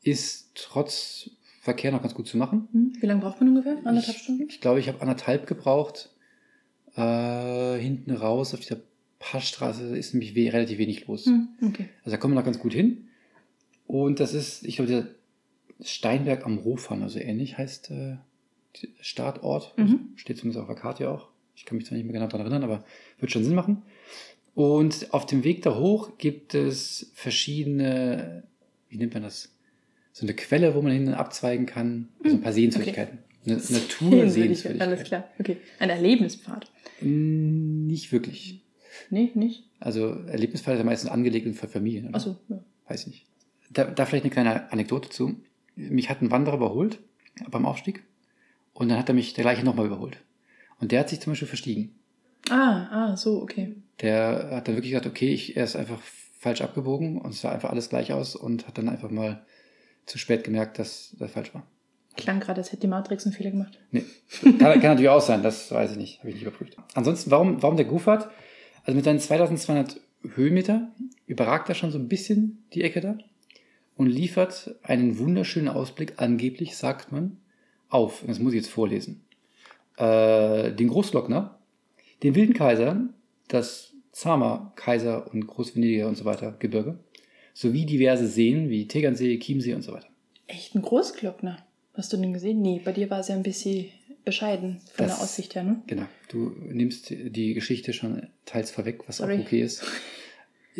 ist 0.01 0.51
trotz 0.55 1.29
Verkehr 1.61 1.91
noch 1.91 2.01
ganz 2.01 2.15
gut 2.15 2.27
zu 2.27 2.37
machen. 2.37 2.67
Hm? 2.71 2.93
Wie 2.99 3.05
lange 3.05 3.21
braucht 3.21 3.39
man 3.39 3.49
ungefähr? 3.49 3.77
Anderthalb 3.83 4.15
ich, 4.15 4.23
Stunden? 4.23 4.47
Ich 4.49 4.61
glaube, 4.61 4.79
ich 4.79 4.87
habe 4.87 5.01
anderthalb 5.01 5.45
gebraucht. 5.45 6.09
Äh, 6.95 7.77
hinten 7.77 8.11
raus 8.11 8.53
auf 8.53 8.61
dieser 8.61 8.81
Passstraße 9.19 9.95
ist 9.95 10.13
nämlich 10.13 10.35
we 10.35 10.51
relativ 10.51 10.79
wenig 10.79 11.05
los. 11.05 11.27
Hm, 11.27 11.49
okay. 11.61 11.89
Also 11.99 12.15
da 12.15 12.17
kommen 12.17 12.33
wir 12.33 12.39
noch 12.39 12.45
ganz 12.45 12.57
gut 12.57 12.73
hin. 12.73 13.09
Und 13.85 14.19
das 14.19 14.33
ist, 14.33 14.65
ich 14.65 14.77
glaube, 14.77 14.91
der 14.91 15.07
Steinberg 15.85 16.45
am 16.45 16.57
Rofan, 16.57 17.03
also 17.03 17.19
ähnlich 17.19 17.57
heißt 17.57 17.91
äh, 17.91 18.17
Startort. 18.99 19.73
Mhm. 19.77 20.09
Steht 20.15 20.37
zumindest 20.37 20.59
auf 20.61 20.67
der 20.67 20.75
Karte 20.75 21.09
auch. 21.09 21.27
Ich 21.55 21.65
kann 21.65 21.77
mich 21.77 21.85
zwar 21.85 21.97
nicht 21.97 22.05
mehr 22.05 22.13
genau 22.13 22.27
daran 22.27 22.41
erinnern, 22.47 22.63
aber 22.63 22.83
wird 23.19 23.31
schon 23.31 23.43
Sinn 23.43 23.55
machen. 23.55 23.83
Und 24.55 25.13
auf 25.13 25.25
dem 25.25 25.43
Weg 25.43 25.61
da 25.61 25.75
hoch 25.77 26.17
gibt 26.17 26.53
es 26.55 27.11
verschiedene, 27.13 28.43
wie 28.89 28.97
nennt 28.97 29.13
man 29.13 29.23
das? 29.23 29.53
So 30.13 30.25
eine 30.25 30.33
Quelle, 30.33 30.75
wo 30.75 30.81
man 30.81 30.91
hin 30.91 31.09
abzweigen 31.13 31.65
kann. 31.65 32.09
Also 32.23 32.35
ein 32.37 32.41
paar 32.41 32.53
Sehenswürdigkeiten. 32.53 33.19
Eine 33.45 33.55
Natur-Sehenswürdigkeit. 33.69 34.81
Alles 34.81 35.03
klar. 35.03 35.27
Okay. 35.39 35.57
Ein 35.79 35.89
Erlebnispfad. 35.89 36.69
Mm, 37.01 37.87
Nicht 37.87 38.11
wirklich. 38.11 38.61
Nee, 39.09 39.31
nicht? 39.35 39.63
Also 39.79 40.09
Erlebnispfad 40.27 40.73
ist 40.75 40.79
ja 40.79 40.83
meistens 40.85 41.09
angelegt 41.09 41.45
und 41.47 41.53
für 41.53 41.67
Familien. 41.67 42.07
Oder? 42.09 42.15
Achso, 42.15 42.37
ja. 42.49 42.59
Weiß 42.87 43.01
ich 43.01 43.07
nicht. 43.07 43.25
Da, 43.71 43.85
da 43.85 44.05
vielleicht 44.05 44.25
eine 44.25 44.31
kleine 44.33 44.71
Anekdote 44.71 45.09
zu. 45.09 45.35
Mich 45.75 46.09
hat 46.09 46.21
ein 46.21 46.29
Wanderer 46.29 46.57
überholt 46.57 46.99
beim 47.49 47.65
Aufstieg 47.65 48.03
und 48.73 48.89
dann 48.89 48.97
hat 48.97 49.09
er 49.09 49.15
mich 49.15 49.33
der 49.33 49.43
gleiche 49.43 49.63
nochmal 49.63 49.85
überholt. 49.85 50.17
Und 50.79 50.91
der 50.91 51.01
hat 51.01 51.09
sich 51.09 51.19
zum 51.19 51.31
Beispiel 51.31 51.47
verstiegen. 51.47 51.95
Ah, 52.49 52.87
ah, 52.91 53.17
so, 53.17 53.41
okay. 53.41 53.75
Der 54.01 54.49
hat 54.51 54.67
dann 54.67 54.75
wirklich 54.75 54.91
gesagt, 54.91 55.05
okay, 55.05 55.31
ich, 55.33 55.55
er 55.55 55.63
ist 55.63 55.75
einfach 55.75 55.99
falsch 56.39 56.61
abgebogen 56.61 57.19
und 57.19 57.31
es 57.31 57.41
sah 57.41 57.51
einfach 57.51 57.69
alles 57.69 57.89
gleich 57.89 58.13
aus 58.13 58.35
und 58.35 58.67
hat 58.67 58.77
dann 58.77 58.89
einfach 58.89 59.11
mal 59.11 59.45
zu 60.07 60.17
spät 60.17 60.43
gemerkt, 60.43 60.79
dass 60.79 61.15
das 61.19 61.31
falsch 61.31 61.53
war. 61.53 61.67
Klang 62.17 62.39
gerade, 62.39 62.59
als 62.59 62.71
hätte 62.71 62.81
die 62.81 62.87
Matrix 62.87 63.25
einen 63.25 63.33
Fehler 63.33 63.51
gemacht. 63.51 63.79
Nee. 63.91 64.03
Kann, 64.41 64.57
kann 64.57 64.81
natürlich 64.81 65.09
auch 65.09 65.21
sein, 65.21 65.43
das 65.43 65.71
weiß 65.71 65.91
ich 65.91 65.97
nicht, 65.97 66.19
habe 66.19 66.29
ich 66.29 66.35
nicht 66.35 66.43
überprüft. 66.43 66.75
Ansonsten, 66.93 67.31
warum, 67.31 67.61
warum 67.61 67.77
der 67.77 67.85
Gufert? 67.85 68.29
Also 68.83 68.95
mit 68.95 69.05
seinen 69.05 69.19
2200 69.19 70.01
Höhenmeter 70.35 70.91
überragt 71.25 71.69
er 71.69 71.75
schon 71.75 71.91
so 71.91 71.99
ein 71.99 72.07
bisschen 72.07 72.65
die 72.73 72.83
Ecke 72.83 73.01
da 73.01 73.17
und 73.95 74.07
liefert 74.07 74.75
einen 74.83 75.19
wunderschönen 75.19 75.67
Ausblick, 75.67 76.13
angeblich 76.17 76.75
sagt 76.75 77.11
man, 77.11 77.37
auf, 77.91 78.23
das 78.25 78.39
muss 78.39 78.53
ich 78.53 78.61
jetzt 78.61 78.69
vorlesen, 78.71 79.21
äh, 79.97 80.71
den 80.71 80.87
Großglockner, 80.87 81.59
den 82.23 82.35
Wilden 82.35 82.53
Kaiser, 82.53 83.09
das 83.47 83.93
Zama 84.11 84.73
Kaiser 84.75 85.31
und 85.31 85.45
Großvenediger 85.47 86.07
und 86.07 86.15
so 86.17 86.25
weiter 86.25 86.55
Gebirge, 86.59 86.97
sowie 87.53 87.85
diverse 87.85 88.27
Seen 88.27 88.69
wie 88.69 88.87
Tegernsee, 88.87 89.37
Chiemsee 89.39 89.73
und 89.73 89.81
so 89.83 89.93
weiter. 89.93 90.07
Echt 90.47 90.75
ein 90.75 90.81
Großglockner. 90.81 91.65
Hast 91.93 92.11
du 92.13 92.17
den 92.17 92.33
gesehen? 92.33 92.61
Nee, 92.61 92.81
bei 92.83 92.93
dir 92.93 93.09
war 93.09 93.19
es 93.19 93.27
ja 93.27 93.35
ein 93.35 93.43
bisschen 93.43 93.85
bescheiden 94.23 94.79
von 94.93 95.07
Das- 95.07 95.15
der 95.17 95.23
Aussicht 95.23 95.55
her, 95.55 95.63
ne? 95.63 95.81
Genau, 95.87 96.05
du 96.29 96.51
nimmst 96.69 97.09
die 97.09 97.53
Geschichte 97.53 97.91
schon 97.93 98.27
teils 98.45 98.71
vorweg, 98.71 99.01
was 99.07 99.17
Sorry. 99.17 99.37
auch 99.37 99.41
okay 99.41 99.61
ist. 99.61 99.83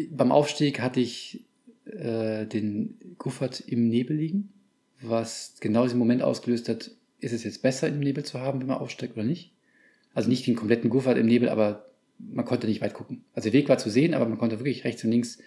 Beim 0.10 0.32
Aufstieg 0.32 0.80
hatte 0.80 1.00
ich 1.02 1.44
äh, 1.86 2.46
den 2.46 3.16
Guffert 3.18 3.60
im 3.62 3.90
Nebel 3.90 4.16
liegen, 4.16 4.54
was 5.02 5.56
genau 5.60 5.84
diesen 5.84 5.98
Moment 6.00 6.22
ausgelöst 6.22 6.70
hat, 6.70 6.92
ist 7.22 7.32
es 7.32 7.44
jetzt 7.44 7.62
besser 7.62 7.88
im 7.88 8.00
Nebel 8.00 8.26
zu 8.26 8.40
haben, 8.40 8.60
wenn 8.60 8.68
man 8.68 8.78
aufsteigt 8.78 9.14
oder 9.16 9.24
nicht. 9.24 9.54
Also 10.14 10.30
nicht 10.30 10.46
den 10.46 10.56
kompletten 10.56 10.90
Guffert 10.90 11.18
im 11.18 11.28
Nebel, 11.28 11.50
aber 11.50 11.86
man 12.20 12.46
konnte 12.46 12.68
nicht 12.68 12.82
weit 12.82 12.94
gucken. 12.94 13.24
Also 13.34 13.50
der 13.50 13.54
Weg 13.60 13.70
war 13.70 13.78
zu 13.78 13.90
sehen, 13.90 14.14
aber 14.14 14.28
man 14.28 14.38
konnte 14.38 14.60
wirklich 14.60 14.84
rechts 14.84 15.04
und 15.04 15.12
links 15.12 15.40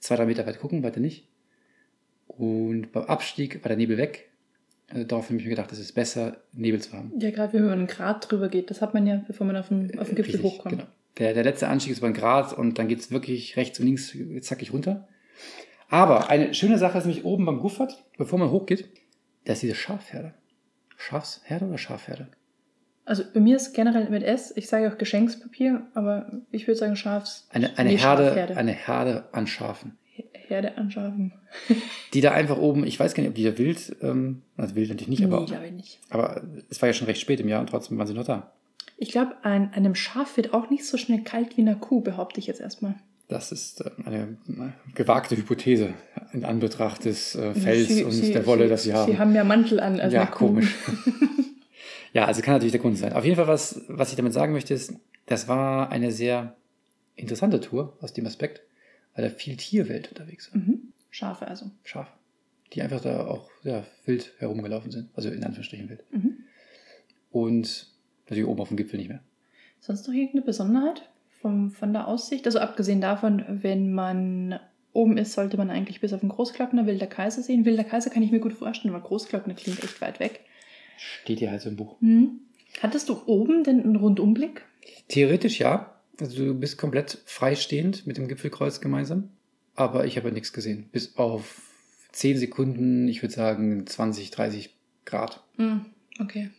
zwei, 0.00 0.16
drei 0.16 0.26
Meter 0.26 0.46
weit 0.46 0.60
gucken, 0.60 0.82
weiter 0.82 1.00
nicht. 1.00 1.28
Und 2.26 2.92
beim 2.92 3.04
Abstieg 3.04 3.62
war 3.64 3.68
der 3.68 3.76
Nebel 3.76 3.96
weg. 3.96 4.30
Also 4.88 5.04
darauf 5.04 5.26
habe 5.26 5.38
ich 5.38 5.44
mir 5.44 5.50
gedacht, 5.50 5.72
es 5.72 5.78
ist 5.78 5.92
besser, 5.92 6.42
Nebel 6.52 6.80
zu 6.82 6.92
haben. 6.92 7.12
Ja, 7.18 7.30
gerade 7.30 7.54
wenn 7.54 7.64
man 7.64 7.78
einen 7.78 7.86
Grad 7.86 8.30
drüber 8.30 8.48
geht, 8.48 8.70
das 8.70 8.82
hat 8.82 8.92
man 8.92 9.06
ja, 9.06 9.24
bevor 9.26 9.46
man 9.46 9.56
auf 9.56 9.68
den, 9.68 9.98
auf 9.98 10.08
den 10.08 10.16
Gipfel 10.16 10.34
Richtig, 10.34 10.52
hochkommt. 10.52 10.78
Genau. 10.78 10.90
Der, 11.18 11.34
der 11.34 11.44
letzte 11.44 11.68
Anstieg 11.68 11.92
ist 11.92 11.98
über 11.98 12.08
ein 12.08 12.14
Grad 12.14 12.56
und 12.56 12.78
dann 12.78 12.88
geht 12.88 13.00
es 13.00 13.10
wirklich 13.10 13.56
rechts 13.56 13.80
und 13.80 13.86
links 13.86 14.16
zackig 14.40 14.72
runter. 14.72 15.08
Aber 15.88 16.30
eine 16.30 16.54
schöne 16.54 16.78
Sache 16.78 16.98
ist 16.98 17.04
nämlich 17.04 17.24
oben 17.24 17.44
beim 17.44 17.60
Guffert, 17.60 18.04
bevor 18.16 18.38
man 18.38 18.50
hochgeht, 18.50 18.88
da 19.44 19.52
ist 19.52 19.62
diese 19.62 19.74
Schafherde. 19.74 20.34
Schafsherde 21.02 21.66
oder 21.66 21.78
Schafherde? 21.78 22.28
Also 23.04 23.24
bei 23.34 23.40
mir 23.40 23.56
ist 23.56 23.72
generell 23.72 24.08
mit 24.10 24.22
S, 24.22 24.52
ich 24.56 24.68
sage 24.68 24.90
auch 24.92 24.96
Geschenkspapier, 24.96 25.86
aber 25.94 26.30
ich 26.52 26.68
würde 26.68 26.78
sagen 26.78 26.94
Schafs. 26.96 27.48
Eine, 27.50 27.76
eine, 27.76 27.90
Nee, 27.90 27.96
Herde, 27.98 28.26
Schafherde. 28.28 28.56
eine 28.56 28.72
Herde 28.72 29.24
an 29.32 29.46
Schafen. 29.48 29.98
Herde 30.32 30.76
an 30.76 30.90
Schafen. 30.90 31.32
Die 32.14 32.20
da 32.20 32.30
einfach 32.32 32.58
oben, 32.58 32.86
ich 32.86 33.00
weiß 33.00 33.14
gar 33.14 33.22
nicht, 33.22 33.30
ob 33.30 33.34
die 33.34 33.44
da 33.44 33.58
wild, 33.58 33.96
ähm, 34.02 34.42
also 34.56 34.76
wild 34.76 34.90
natürlich 34.90 35.08
nicht, 35.08 35.24
aber, 35.24 35.40
nee, 35.40 35.46
glaube 35.46 35.66
ich 35.66 35.72
nicht. 35.72 35.98
aber 36.10 36.42
es 36.70 36.80
war 36.80 36.88
ja 36.88 36.92
schon 36.92 37.06
recht 37.06 37.20
spät 37.20 37.40
im 37.40 37.48
Jahr 37.48 37.60
und 37.60 37.68
trotzdem 37.70 37.98
waren 37.98 38.06
sie 38.06 38.14
noch 38.14 38.24
da. 38.26 38.52
Ich 38.96 39.10
glaube, 39.10 39.34
an 39.42 39.72
einem 39.72 39.96
Schaf 39.96 40.36
wird 40.36 40.54
auch 40.54 40.70
nicht 40.70 40.86
so 40.86 40.96
schnell 40.96 41.22
kalt 41.22 41.56
wie 41.56 41.62
einer 41.62 41.74
Kuh, 41.74 42.00
behaupte 42.02 42.38
ich 42.38 42.46
jetzt 42.46 42.60
erstmal. 42.60 42.94
Das 43.32 43.50
ist 43.50 43.80
äh, 43.80 43.90
eine 44.04 44.36
gewagte 44.94 45.34
Hypothese 45.38 45.94
in 46.34 46.44
Anbetracht 46.44 47.06
des 47.06 47.34
äh, 47.34 47.54
Fells 47.54 47.88
Sie- 47.88 48.04
und 48.04 48.10
Sie- 48.12 48.30
der 48.30 48.44
Wolle, 48.44 48.64
Sie, 48.64 48.68
das 48.68 48.82
sie 48.82 48.92
haben. 48.92 49.10
Sie 49.10 49.18
haben 49.18 49.34
ja 49.34 49.42
Mantel 49.42 49.80
an 49.80 49.98
als 49.98 50.12
ja, 50.12 50.26
komisch. 50.26 50.74
ja, 52.12 52.26
also 52.26 52.42
kann 52.42 52.52
natürlich 52.52 52.72
der 52.72 52.80
Grund 52.82 52.98
sein. 52.98 53.14
Auf 53.14 53.24
jeden 53.24 53.36
Fall, 53.36 53.46
was, 53.46 53.80
was 53.88 54.10
ich 54.10 54.16
damit 54.16 54.34
sagen 54.34 54.52
möchte, 54.52 54.74
ist, 54.74 54.92
das 55.24 55.48
war 55.48 55.90
eine 55.90 56.10
sehr 56.12 56.56
interessante 57.16 57.58
Tour 57.60 57.96
aus 58.02 58.12
dem 58.12 58.26
Aspekt, 58.26 58.60
weil 59.14 59.24
da 59.24 59.30
viel 59.30 59.56
Tierwelt 59.56 60.10
unterwegs 60.10 60.52
war. 60.52 60.60
Mhm. 60.60 60.92
Schafe 61.08 61.48
also. 61.48 61.70
Schafe. 61.84 62.12
Die 62.74 62.82
einfach 62.82 63.00
da 63.00 63.26
auch 63.26 63.50
ja, 63.62 63.82
wild 64.04 64.34
herumgelaufen 64.40 64.90
sind. 64.90 65.08
Also 65.14 65.30
in 65.30 65.42
Anführungsstrichen 65.42 65.88
wild. 65.88 66.04
Mhm. 66.12 66.36
Und 67.30 67.86
natürlich 68.26 68.46
oben 68.46 68.60
auf 68.60 68.68
dem 68.68 68.76
Gipfel 68.76 68.98
nicht 68.98 69.08
mehr. 69.08 69.22
Sonst 69.80 70.06
noch 70.06 70.12
irgendeine 70.12 70.42
Besonderheit 70.42 71.08
vom, 71.42 71.70
von 71.70 71.92
der 71.92 72.08
Aussicht? 72.08 72.46
Also 72.46 72.58
abgesehen 72.58 73.00
davon, 73.00 73.44
wenn 73.48 73.92
man 73.92 74.58
oben 74.92 75.16
ist, 75.16 75.32
sollte 75.32 75.56
man 75.56 75.70
eigentlich 75.70 76.00
bis 76.00 76.12
auf 76.12 76.20
den 76.20 76.28
Großglockner 76.28 76.86
Wilder 76.86 77.06
Kaiser 77.06 77.42
sehen. 77.42 77.64
Wilder 77.64 77.84
Kaiser 77.84 78.10
kann 78.10 78.22
ich 78.22 78.30
mir 78.30 78.40
gut 78.40 78.52
vorstellen, 78.54 78.94
weil 78.94 79.00
Großglockner 79.00 79.54
klingt 79.54 79.82
echt 79.82 80.00
weit 80.00 80.20
weg. 80.20 80.40
Steht 80.96 81.40
hier 81.40 81.50
halt 81.50 81.60
so 81.60 81.68
im 81.68 81.76
Buch. 81.76 81.96
Mhm. 82.00 82.40
Hattest 82.80 83.08
du 83.08 83.20
oben 83.26 83.64
denn 83.64 83.82
einen 83.82 83.96
Rundumblick? 83.96 84.62
Theoretisch 85.08 85.58
ja. 85.58 85.94
Also 86.20 86.44
du 86.44 86.54
bist 86.54 86.78
komplett 86.78 87.22
freistehend 87.24 88.06
mit 88.06 88.16
dem 88.16 88.28
Gipfelkreuz 88.28 88.80
gemeinsam. 88.80 89.30
Aber 89.74 90.04
ich 90.04 90.16
habe 90.16 90.32
nichts 90.32 90.52
gesehen. 90.52 90.88
Bis 90.92 91.16
auf 91.16 91.62
10 92.12 92.38
Sekunden, 92.38 93.08
ich 93.08 93.22
würde 93.22 93.34
sagen 93.34 93.86
20, 93.86 94.30
30 94.30 94.76
Grad. 95.04 95.42
Mhm. 95.56 95.86
Okay. 96.20 96.50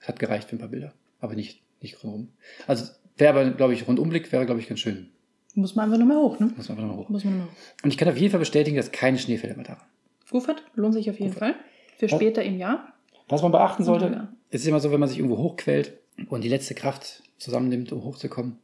Es 0.00 0.08
hat 0.08 0.18
gereicht 0.18 0.48
für 0.48 0.56
ein 0.56 0.60
paar 0.60 0.68
Bilder. 0.68 0.92
Aber 1.20 1.34
nicht, 1.34 1.62
nicht 1.80 2.02
rundum. 2.02 2.28
Also 2.66 2.86
wäre 3.16 3.30
aber, 3.38 3.50
glaube 3.50 3.72
ich, 3.74 3.86
Rundumblick 3.88 4.30
wäre, 4.32 4.46
glaube 4.46 4.60
ich, 4.60 4.68
ganz 4.68 4.80
schön. 4.80 5.08
Muss 5.54 5.74
man 5.74 5.86
einfach 5.86 5.98
nochmal 5.98 6.18
hoch, 6.18 6.38
ne? 6.38 6.52
Muss 6.56 6.68
man 6.68 6.76
einfach 6.78 6.88
nochmal 6.88 7.04
hoch. 7.04 7.08
Muss 7.08 7.24
man 7.24 7.34
nochmal 7.38 7.48
hoch. 7.50 7.82
Und 7.84 7.90
ich 7.90 7.96
kann 7.96 8.08
auf 8.08 8.16
jeden 8.18 8.30
Fall 8.30 8.40
bestätigen, 8.40 8.76
dass 8.76 8.92
keine 8.92 9.18
Schneefälle 9.18 9.54
mehr 9.54 9.64
da 9.64 9.72
waren. 9.72 9.86
Gufert 10.30 10.62
lohnt 10.74 10.94
sich 10.94 11.08
auf 11.08 11.18
jeden 11.18 11.32
Fall. 11.32 11.54
Für 11.96 12.08
später 12.08 12.42
im 12.42 12.58
Jahr. 12.58 12.92
Was 13.28 13.42
man 13.42 13.52
beachten 13.52 13.82
sollte, 13.84 14.06
Ja. 14.06 14.28
es 14.50 14.60
ist 14.62 14.66
immer 14.68 14.80
so, 14.80 14.92
wenn 14.92 15.00
man 15.00 15.08
sich 15.08 15.18
irgendwo 15.18 15.38
hochquält 15.38 15.98
und 16.28 16.44
die 16.44 16.48
letzte 16.48 16.74
Kraft 16.74 17.22
zusammennimmt, 17.38 17.90
um 17.92 18.04
hochzukommen, 18.04 18.58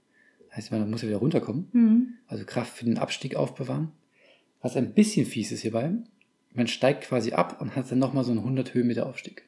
heißt, 0.55 0.71
man 0.71 0.91
muss 0.91 1.01
ja 1.03 1.09
wieder 1.09 1.19
runterkommen. 1.19 1.69
Mhm. 1.73 2.09
Also 2.27 2.45
Kraft 2.45 2.77
für 2.77 2.85
den 2.85 2.99
Abstieg 2.99 3.37
aufbewahren. 3.37 3.91
Was 4.61 4.77
ein 4.77 4.93
bisschen 4.93 5.25
fies 5.27 5.51
ist 5.51 5.63
hierbei, 5.63 5.93
man 6.55 6.67
steigt 6.67 7.05
quasi 7.05 7.33
ab 7.33 7.61
und 7.61 7.75
hat 7.75 7.91
dann 7.91 7.99
nochmal 7.99 8.25
so 8.25 8.31
einen 8.33 8.41
100 8.41 8.75
Höhenmeter 8.75 9.07
Aufstieg. 9.07 9.45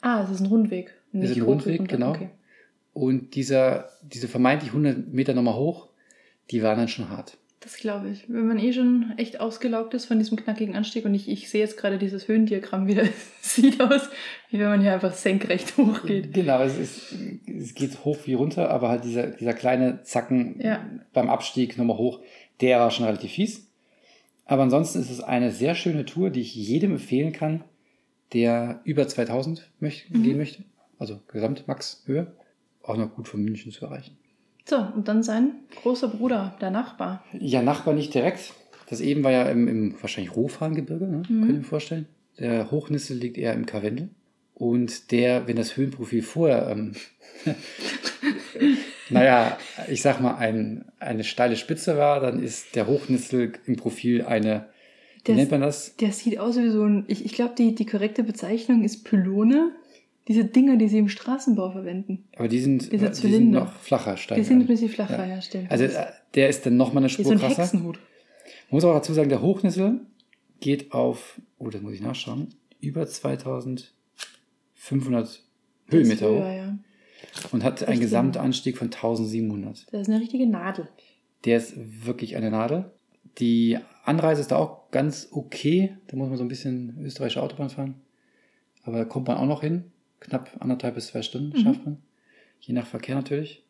Ah, 0.00 0.22
es 0.24 0.30
ist 0.30 0.40
ein 0.40 0.46
Rundweg. 0.46 0.92
ist 1.12 1.36
ein 1.36 1.42
Rundweg, 1.42 1.78
runter. 1.80 1.96
genau. 1.96 2.10
Okay. 2.10 2.30
Und 2.92 3.34
dieser, 3.34 3.88
diese 4.02 4.28
vermeintlich 4.28 4.70
100 4.70 5.08
Meter 5.12 5.34
nochmal 5.34 5.54
hoch, 5.54 5.88
die 6.50 6.62
waren 6.62 6.78
dann 6.78 6.88
schon 6.88 7.08
hart. 7.08 7.36
Das 7.60 7.76
glaube 7.76 8.08
ich. 8.08 8.24
Wenn 8.28 8.46
man 8.48 8.58
eh 8.58 8.72
schon 8.72 9.12
echt 9.18 9.38
ausgelaugt 9.38 9.92
ist 9.92 10.06
von 10.06 10.18
diesem 10.18 10.38
knackigen 10.38 10.74
Anstieg 10.76 11.04
und 11.04 11.14
ich, 11.14 11.28
ich 11.28 11.50
sehe 11.50 11.60
jetzt 11.60 11.76
gerade 11.76 11.98
dieses 11.98 12.26
Höhendiagramm 12.26 12.86
wieder, 12.88 13.04
sieht 13.42 13.80
aus, 13.82 14.08
wie 14.50 14.58
wenn 14.58 14.68
man 14.70 14.80
hier 14.80 14.94
einfach 14.94 15.12
senkrecht 15.12 15.76
hochgeht. 15.76 16.32
Genau, 16.32 16.62
es, 16.62 16.78
ist, 16.78 17.14
es 17.46 17.74
geht 17.74 18.02
hoch 18.04 18.16
wie 18.24 18.32
runter, 18.34 18.70
aber 18.70 18.88
halt 18.88 19.04
dieser, 19.04 19.26
dieser 19.28 19.52
kleine 19.52 20.02
Zacken 20.02 20.58
Ja. 20.60 20.84
beim 21.12 21.28
Abstieg 21.28 21.76
nochmal 21.76 21.98
hoch, 21.98 22.20
der 22.62 22.80
war 22.80 22.90
schon 22.90 23.04
relativ 23.06 23.32
fies. 23.32 23.66
Aber 24.46 24.62
ansonsten 24.62 24.98
ist 24.98 25.10
es 25.10 25.20
eine 25.20 25.52
sehr 25.52 25.74
schöne 25.74 26.06
Tour, 26.06 26.30
die 26.30 26.40
ich 26.40 26.54
jedem 26.54 26.92
empfehlen 26.92 27.32
kann, 27.32 27.62
der 28.32 28.80
über 28.84 29.06
2000 29.06 29.70
möchte, 29.80 30.16
Mhm. 30.16 30.22
gehen 30.22 30.36
möchte. 30.38 30.64
Also 30.98 31.20
Gesamtmax-Höhe. 31.30 32.32
Auch 32.82 32.96
noch 32.96 33.14
gut 33.14 33.28
von 33.28 33.42
München 33.42 33.72
zu 33.72 33.84
erreichen. 33.84 34.16
So, 34.64 34.76
und 34.76 35.08
dann 35.08 35.22
sein 35.22 35.52
großer 35.82 36.08
Bruder, 36.08 36.56
der 36.60 36.70
Nachbar. 36.70 37.24
Ja, 37.38 37.62
Nachbar 37.62 37.94
nicht 37.94 38.14
direkt. 38.14 38.52
Das 38.88 39.00
eben 39.00 39.22
war 39.24 39.30
ja 39.30 39.44
im, 39.44 39.68
im 39.68 39.94
wahrscheinlich 40.00 40.34
Rohfahngebirge, 40.34 41.06
ne? 41.06 41.18
Mhm. 41.28 41.40
könnt 41.40 41.50
ihr 41.50 41.58
mir 41.58 41.64
vorstellen. 41.64 42.06
Der 42.38 42.70
Hochnissel 42.70 43.16
liegt 43.16 43.38
eher 43.38 43.54
im 43.54 43.66
Karwendel. 43.66 44.10
Und 44.54 45.10
der, 45.10 45.46
wenn 45.46 45.56
das 45.56 45.76
Höhenprofil 45.76 46.22
vorher, 46.22 46.68
ähm, 46.70 46.92
naja, 49.10 49.58
ich 49.88 50.02
sag 50.02 50.20
mal, 50.20 50.36
ein, 50.36 50.84
eine 50.98 51.24
steile 51.24 51.56
Spitze 51.56 51.96
war, 51.96 52.20
dann 52.20 52.42
ist 52.42 52.74
der 52.76 52.86
Hochnissel 52.86 53.52
im 53.66 53.76
Profil 53.76 54.22
eine, 54.22 54.68
wie 55.18 55.22
Der, 55.24 55.34
nennt 55.36 55.50
man 55.50 55.60
das? 55.62 55.96
der 55.96 56.12
sieht 56.12 56.38
aus 56.38 56.56
wie 56.58 56.70
so 56.70 56.84
ein, 56.84 57.04
ich, 57.08 57.24
ich 57.24 57.32
glaube, 57.32 57.54
die, 57.56 57.74
die 57.74 57.86
korrekte 57.86 58.22
Bezeichnung 58.22 58.84
ist 58.84 59.04
Pylone. 59.04 59.72
Diese 60.30 60.44
Dinger, 60.44 60.76
die 60.76 60.86
sie 60.86 60.98
im 60.98 61.08
Straßenbau 61.08 61.72
verwenden. 61.72 62.28
Aber 62.36 62.46
die 62.46 62.60
sind, 62.60 62.92
Dieser 62.92 63.08
die 63.08 63.14
sind 63.16 63.32
Zylinder. 63.32 63.64
noch 63.64 63.72
flacher, 63.72 64.14
Die 64.14 64.20
steiler. 64.20 64.44
sind 64.44 64.60
ein 64.60 64.66
bisschen 64.68 64.88
flacher, 64.88 65.26
Ja. 65.26 65.34
ja, 65.34 65.42
stimmt. 65.42 65.68
Also 65.72 65.86
äh, 65.86 66.06
der 66.36 66.48
ist 66.48 66.64
dann 66.64 66.76
nochmal 66.76 67.02
eine 67.02 67.08
Spur 67.08 67.24
so 67.24 67.32
ein 67.32 67.38
krasser. 67.40 67.64
Hexenhut. 67.64 67.98
muss 68.70 68.84
auch 68.84 68.94
dazu 68.94 69.12
sagen, 69.12 69.28
der 69.28 69.42
Hochnissel 69.42 70.02
geht 70.60 70.92
auf, 70.92 71.40
oh, 71.58 71.68
das 71.68 71.82
muss 71.82 71.94
ich 71.94 72.00
nachschauen, 72.00 72.54
über 72.80 73.08
2500 73.08 75.42
Höhenmeter 75.88 76.14
ist 76.14 76.22
hoch 76.22 76.28
höher, 76.44 76.52
ja. 76.54 76.78
und 77.50 77.64
hat 77.64 77.80
einen 77.82 77.88
Richtig. 77.88 78.06
Gesamtanstieg 78.06 78.78
von 78.78 78.86
1700. 78.86 79.88
Das 79.92 80.02
ist 80.02 80.08
eine 80.08 80.20
richtige 80.20 80.46
Nadel. 80.46 80.88
Der 81.44 81.56
ist 81.56 81.74
wirklich 82.06 82.36
eine 82.36 82.52
Nadel. 82.52 82.92
Die 83.38 83.78
Anreise 84.04 84.42
ist 84.42 84.52
da 84.52 84.58
auch 84.58 84.92
ganz 84.92 85.26
okay. 85.32 85.96
Da 86.06 86.16
muss 86.16 86.28
man 86.28 86.38
so 86.38 86.44
ein 86.44 86.48
bisschen 86.48 86.96
österreichische 87.02 87.42
Autobahn 87.42 87.70
fahren. 87.70 87.96
Aber 88.84 88.98
da 88.98 89.04
kommt 89.04 89.26
man 89.28 89.36
auch 89.36 89.46
noch 89.46 89.60
hin. 89.62 89.90
Knapp 90.20 90.50
anderthalb 90.60 90.94
bis 90.94 91.08
zwei 91.08 91.22
Stunden 91.22 91.56
Mhm. 91.58 91.62
schafft 91.62 91.84
man. 91.84 91.96
Je 92.60 92.74
nach 92.74 92.86
Verkehr 92.86 93.14
natürlich. 93.16 93.62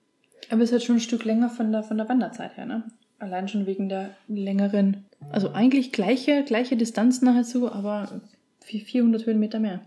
Aber 0.50 0.62
es 0.62 0.70
ist 0.70 0.72
halt 0.72 0.82
schon 0.84 0.96
ein 0.96 1.00
Stück 1.00 1.24
länger 1.24 1.48
von 1.48 1.70
der, 1.70 1.82
von 1.82 1.96
der 1.96 2.08
Wanderzeit 2.08 2.56
her, 2.56 2.66
ne? 2.66 2.84
Allein 3.18 3.48
schon 3.48 3.66
wegen 3.66 3.88
der 3.88 4.10
längeren, 4.28 5.04
also 5.30 5.50
eigentlich 5.52 5.92
gleiche, 5.92 6.42
gleiche 6.44 6.76
Distanz 6.76 7.20
nahezu, 7.22 7.70
aber 7.70 8.20
vi- 8.64 8.82
400 8.84 9.26
Höhenmeter 9.26 9.60
mehr. 9.60 9.82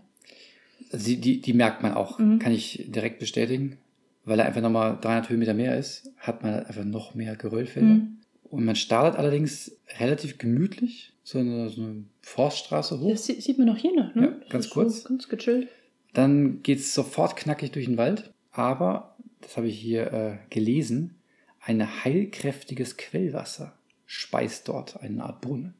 Also 0.92 1.06
die, 1.06 1.16
die, 1.20 1.40
die 1.40 1.52
merkt 1.52 1.82
man 1.82 1.94
auch, 1.94 2.18
Mhm. 2.18 2.38
kann 2.38 2.52
ich 2.52 2.84
direkt 2.88 3.18
bestätigen. 3.18 3.78
Weil 4.26 4.38
er 4.38 4.46
einfach 4.46 4.62
nochmal 4.62 4.96
300 5.02 5.28
Höhenmeter 5.28 5.52
mehr 5.52 5.76
ist, 5.76 6.10
hat 6.16 6.42
man 6.42 6.54
halt 6.54 6.66
einfach 6.68 6.84
noch 6.84 7.14
mehr 7.14 7.36
Geröllfelder. 7.36 7.88
Mhm. 7.88 8.18
Und 8.44 8.64
man 8.64 8.76
startet 8.76 9.18
allerdings 9.18 9.76
relativ 10.00 10.38
gemütlich 10.38 11.12
so 11.24 11.40
eine, 11.40 11.68
so 11.68 11.82
eine 11.82 12.04
Forststraße 12.22 13.00
hoch. 13.00 13.10
Das 13.10 13.26
sie- 13.26 13.40
sieht 13.40 13.58
man 13.58 13.68
auch 13.68 13.76
hier 13.76 13.94
noch, 13.94 14.14
ne? 14.14 14.38
Ja, 14.42 14.48
ganz 14.48 14.70
kurz. 14.70 15.02
So 15.02 15.08
ganz 15.10 15.28
gechillt. 15.28 15.68
Dann 16.14 16.62
geht 16.62 16.78
es 16.78 16.94
sofort 16.94 17.36
knackig 17.36 17.72
durch 17.72 17.86
den 17.86 17.98
Wald. 17.98 18.32
Aber, 18.50 19.16
das 19.40 19.56
habe 19.56 19.66
ich 19.66 19.78
hier 19.78 20.12
äh, 20.12 20.38
gelesen, 20.48 21.16
ein 21.60 22.04
heilkräftiges 22.04 22.96
Quellwasser 22.96 23.74
speist 24.06 24.68
dort 24.68 25.00
eine 25.00 25.24
Art 25.24 25.40
Brunnen. 25.40 25.74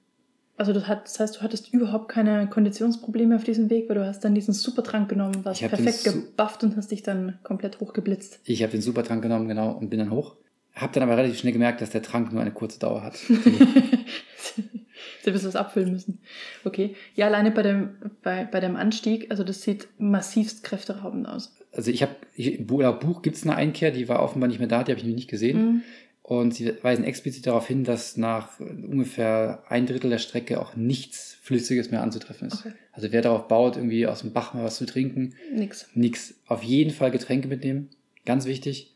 Also 0.56 0.72
das, 0.72 0.86
heißt, 0.86 1.36
du 1.36 1.40
hattest 1.40 1.72
überhaupt 1.72 2.08
keine 2.08 2.48
Konditionsprobleme 2.48 3.34
auf 3.34 3.44
diesem 3.44 3.70
Weg, 3.70 3.88
weil 3.88 3.96
du 3.96 4.06
hast 4.06 4.20
dann 4.24 4.36
diesen 4.36 4.54
Supertrank 4.54 5.08
genommen, 5.08 5.44
warst 5.44 5.62
hab 5.62 5.70
perfekt 5.70 6.04
gebufft 6.04 6.62
und 6.62 6.76
hast 6.76 6.92
dich 6.92 7.02
dann 7.02 7.38
komplett 7.42 7.80
hochgeblitzt. 7.80 8.40
Ich 8.44 8.62
habe 8.62 8.70
den 8.70 8.80
Supertrank 8.80 9.22
genommen, 9.22 9.48
genau, 9.48 9.72
und 9.72 9.90
bin 9.90 9.98
dann 9.98 10.12
hoch. 10.12 10.36
Habe 10.74 10.92
dann 10.92 11.02
aber 11.04 11.16
relativ 11.16 11.38
schnell 11.38 11.52
gemerkt, 11.52 11.80
dass 11.80 11.90
der 11.90 12.02
Trank 12.02 12.32
nur 12.32 12.40
eine 12.40 12.52
kurze 12.52 12.78
Dauer 12.78 13.02
hat. 13.02 13.18
Sie 15.24 15.32
wirst 15.32 15.46
was 15.46 15.56
abfüllen 15.56 15.90
müssen. 15.92 16.18
Okay. 16.64 16.94
Ja, 17.14 17.26
alleine 17.26 17.50
bei 17.50 17.62
dem, 17.62 17.90
bei, 18.22 18.44
bei 18.44 18.60
dem 18.60 18.76
Anstieg, 18.76 19.30
also 19.30 19.42
das 19.42 19.62
sieht 19.62 19.88
massivst 19.98 20.62
kräfteraubend 20.64 21.26
aus. 21.26 21.56
Also 21.72 21.90
ich 21.90 22.02
habe, 22.02 22.14
im 22.36 22.66
Buch, 22.66 22.82
laut 22.82 23.00
Buch 23.00 23.22
gibt 23.22 23.36
es 23.36 23.42
eine 23.44 23.56
Einkehr, 23.56 23.90
die 23.90 24.08
war 24.08 24.22
offenbar 24.22 24.48
nicht 24.48 24.58
mehr 24.58 24.68
da, 24.68 24.84
die 24.84 24.92
habe 24.92 24.98
ich 24.98 25.04
nämlich 25.04 25.22
nicht 25.24 25.30
gesehen. 25.30 25.56
Mhm. 25.58 25.82
Und 26.22 26.54
sie 26.54 26.72
weisen 26.82 27.04
explizit 27.04 27.46
darauf 27.46 27.66
hin, 27.66 27.84
dass 27.84 28.16
nach 28.16 28.58
ungefähr 28.60 29.62
ein 29.68 29.84
Drittel 29.86 30.08
der 30.10 30.18
Strecke 30.18 30.58
auch 30.60 30.74
nichts 30.76 31.36
Flüssiges 31.42 31.90
mehr 31.90 32.02
anzutreffen 32.02 32.48
ist. 32.48 32.60
Okay. 32.64 32.74
Also 32.92 33.12
wer 33.12 33.20
darauf 33.20 33.46
baut, 33.48 33.76
irgendwie 33.76 34.06
aus 34.06 34.20
dem 34.20 34.32
Bach 34.32 34.54
mal 34.54 34.64
was 34.64 34.76
zu 34.76 34.86
trinken, 34.86 35.34
Nix. 35.52 35.88
nix. 35.94 36.34
Auf 36.46 36.62
jeden 36.62 36.92
Fall 36.92 37.10
Getränke 37.10 37.48
mitnehmen, 37.48 37.90
ganz 38.24 38.46
wichtig. 38.46 38.94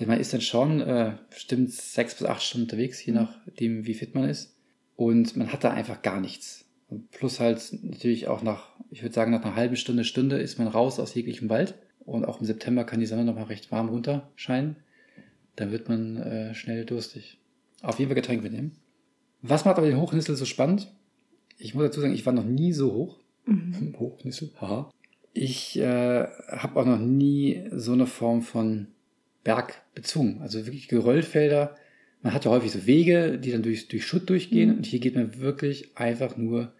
Denn 0.00 0.08
man 0.08 0.18
ist 0.18 0.32
dann 0.34 0.40
schon 0.40 0.80
äh, 0.80 1.12
bestimmt 1.30 1.70
sechs 1.72 2.16
bis 2.16 2.26
acht 2.26 2.42
Stunden 2.42 2.64
unterwegs, 2.66 3.04
je 3.04 3.12
Mhm. 3.12 3.18
nachdem, 3.46 3.86
wie 3.86 3.94
fit 3.94 4.14
man 4.14 4.28
ist. 4.28 4.55
Und 4.96 5.36
man 5.36 5.52
hat 5.52 5.62
da 5.62 5.70
einfach 5.70 6.02
gar 6.02 6.20
nichts. 6.20 6.64
Und 6.88 7.10
plus 7.10 7.40
halt 7.40 7.60
natürlich 7.82 8.28
auch 8.28 8.42
nach, 8.42 8.70
ich 8.90 9.02
würde 9.02 9.14
sagen, 9.14 9.32
nach 9.32 9.44
einer 9.44 9.56
halben 9.56 9.76
Stunde, 9.76 10.04
Stunde 10.04 10.38
ist 10.38 10.58
man 10.58 10.68
raus 10.68 10.98
aus 10.98 11.14
jeglichem 11.14 11.50
Wald. 11.50 11.74
Und 12.04 12.24
auch 12.24 12.40
im 12.40 12.46
September 12.46 12.84
kann 12.84 13.00
die 13.00 13.06
Sonne 13.06 13.24
noch 13.24 13.34
mal 13.34 13.44
recht 13.44 13.72
warm 13.72 13.88
runterscheinen. 13.88 14.76
Dann 15.56 15.72
wird 15.72 15.88
man 15.88 16.16
äh, 16.16 16.54
schnell 16.54 16.84
durstig. 16.84 17.38
Auf 17.82 17.98
jeden 17.98 18.08
Fall 18.08 18.14
Getränk 18.14 18.42
mitnehmen. 18.42 18.76
Was 19.42 19.64
macht 19.64 19.78
aber 19.78 19.86
den 19.86 20.00
Hochnissel 20.00 20.36
so 20.36 20.44
spannend? 20.44 20.92
Ich 21.58 21.74
muss 21.74 21.84
dazu 21.84 22.00
sagen, 22.00 22.14
ich 22.14 22.26
war 22.26 22.32
noch 22.32 22.44
nie 22.44 22.72
so 22.72 22.92
hoch. 22.92 23.18
Mhm. 23.46 23.96
Hochnissel, 23.98 24.52
haha. 24.60 24.90
Ich 25.32 25.78
äh, 25.78 26.26
habe 26.48 26.80
auch 26.80 26.86
noch 26.86 26.98
nie 26.98 27.64
so 27.72 27.92
eine 27.92 28.06
Form 28.06 28.42
von 28.42 28.88
Berg 29.44 29.82
bezwungen. 29.94 30.40
Also 30.40 30.64
wirklich 30.64 30.88
Geröllfelder. 30.88 31.76
Man 32.26 32.34
hat 32.34 32.44
ja 32.44 32.50
häufig 32.50 32.72
so 32.72 32.86
Wege, 32.86 33.38
die 33.38 33.52
dann 33.52 33.62
durch, 33.62 33.86
durch 33.86 34.04
Schutt 34.04 34.28
durchgehen. 34.28 34.70
Mhm. 34.70 34.76
Und 34.78 34.86
hier 34.86 34.98
geht 34.98 35.14
man 35.14 35.38
wirklich 35.38 35.96
einfach 35.96 36.36
nur 36.36 36.72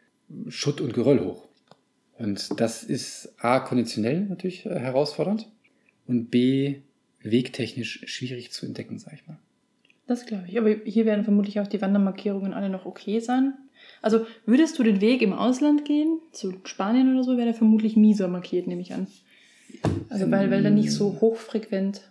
Schutt 0.49 0.81
und 0.81 0.93
Geröll 0.93 1.21
hoch. 1.21 1.47
Und 2.19 2.61
das 2.61 2.83
ist 2.83 3.33
A, 3.39 3.61
konditionell 3.61 4.23
natürlich 4.23 4.67
äh, 4.67 4.77
herausfordernd. 4.77 5.49
Und 6.09 6.33
B, 6.33 6.81
wegtechnisch 7.23 8.03
schwierig 8.07 8.51
zu 8.51 8.67
entdecken, 8.67 8.99
sag 8.99 9.13
ich 9.13 9.29
mal. 9.29 9.39
Das 10.09 10.27
glaube 10.27 10.47
ich. 10.49 10.59
Aber 10.59 10.69
hier 10.85 11.07
werden 11.07 11.23
vermutlich 11.23 11.61
auch 11.61 11.69
die 11.69 11.81
Wandermarkierungen 11.81 12.53
alle 12.53 12.69
noch 12.69 12.85
okay 12.85 13.21
sein. 13.21 13.55
Also 14.03 14.27
würdest 14.47 14.77
du 14.81 14.83
den 14.83 15.01
Weg 15.01 15.23
im 15.23 15.33
Ausland 15.33 15.85
gehen, 15.85 16.19
zu 16.33 16.55
Spanien 16.65 17.15
oder 17.15 17.23
so, 17.23 17.37
wäre 17.37 17.45
der 17.45 17.55
vermutlich 17.55 17.95
mieser 17.95 18.27
markiert, 18.27 18.67
nehme 18.67 18.83
ich 18.83 18.93
an. 18.95 19.07
Also 20.09 20.29
weil, 20.29 20.51
weil 20.51 20.65
da 20.65 20.71
nicht 20.71 20.91
so 20.91 21.21
hochfrequent 21.21 22.11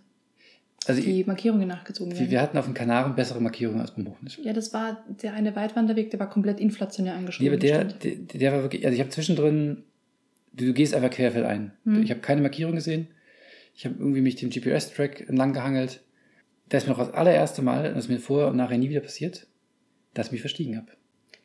Also 0.87 1.01
die 1.01 1.23
Markierungen 1.23 1.67
nachgezogen 1.67 2.11
wir, 2.11 2.19
werden. 2.19 2.31
wir 2.31 2.41
hatten 2.41 2.57
auf 2.57 2.65
dem 2.65 2.73
Kanaren 2.73 3.15
bessere 3.15 3.41
Markierungen 3.41 3.81
als 3.81 3.91
beim 3.91 4.07
Hochnissel. 4.07 4.45
Ja, 4.45 4.53
das 4.53 4.73
war 4.73 5.03
der 5.21 5.33
eine 5.33 5.55
Weitwanderweg, 5.55 6.11
der 6.11 6.19
war 6.19 6.29
komplett 6.29 6.59
inflationär 6.59 7.13
Nee, 7.13 7.19
angeschrieben. 7.19 7.53
aber 7.53 7.59
der, 7.59 7.83
der, 7.85 8.15
der 8.15 8.51
war 8.53 8.61
wirklich, 8.61 8.85
also 8.85 8.93
ich 8.93 8.99
habe 8.99 9.09
zwischendrin, 9.09 9.83
du, 10.53 10.65
du 10.65 10.73
gehst 10.73 10.93
einfach 10.93 11.09
querfeld 11.09 11.45
ein. 11.45 11.71
Mhm. 11.83 12.03
Ich 12.03 12.11
habe 12.11 12.19
keine 12.21 12.41
Markierung 12.41 12.75
gesehen. 12.75 13.07
Ich 13.73 13.85
habe 13.85 13.95
irgendwie 13.99 14.21
mich 14.21 14.35
dem 14.35 14.49
GPS-Track 14.49 15.27
entlang 15.27 15.53
gehangelt. 15.53 16.01
Da 16.69 16.77
ist 16.77 16.87
mir 16.87 16.93
noch 16.93 16.99
das 16.99 17.13
allererste 17.13 17.61
Mal, 17.61 17.93
das 17.93 18.05
ist 18.05 18.09
mir 18.09 18.19
vorher 18.19 18.47
und 18.49 18.57
nachher 18.57 18.77
nie 18.77 18.89
wieder 18.89 19.01
passiert, 19.01 19.47
dass 20.13 20.27
ich 20.27 20.31
mich 20.31 20.41
verstiegen 20.41 20.77
habe. 20.77 20.87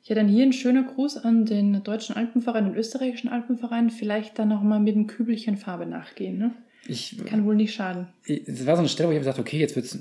Ja, 0.05 0.15
dann 0.15 0.29
hier 0.29 0.45
ein 0.45 0.53
schöner 0.53 0.83
Gruß 0.85 1.19
an 1.19 1.45
den 1.45 1.83
deutschen 1.83 2.17
Alpenverein 2.17 2.67
und 2.67 2.75
österreichischen 2.77 3.29
Alpenverein. 3.29 3.91
Vielleicht 3.91 4.39
dann 4.39 4.49
nochmal 4.49 4.81
mit 4.81 4.95
dem 4.95 5.07
Kübelchen 5.07 5.57
Farbe 5.59 5.85
nachgehen. 5.87 6.39
Ne? 6.39 6.53
Ich, 6.87 7.23
Kann 7.27 7.45
wohl 7.45 7.55
nicht 7.57 7.75
schaden. 7.75 8.09
es 8.27 8.67
war 8.67 8.75
so 8.77 8.81
eine 8.81 8.89
Stelle, 8.89 9.09
wo 9.09 9.13
ich 9.13 9.19
gesagt, 9.19 9.39
okay, 9.39 9.59
jetzt 9.59 9.77
wird 9.77 9.87
es 9.87 9.99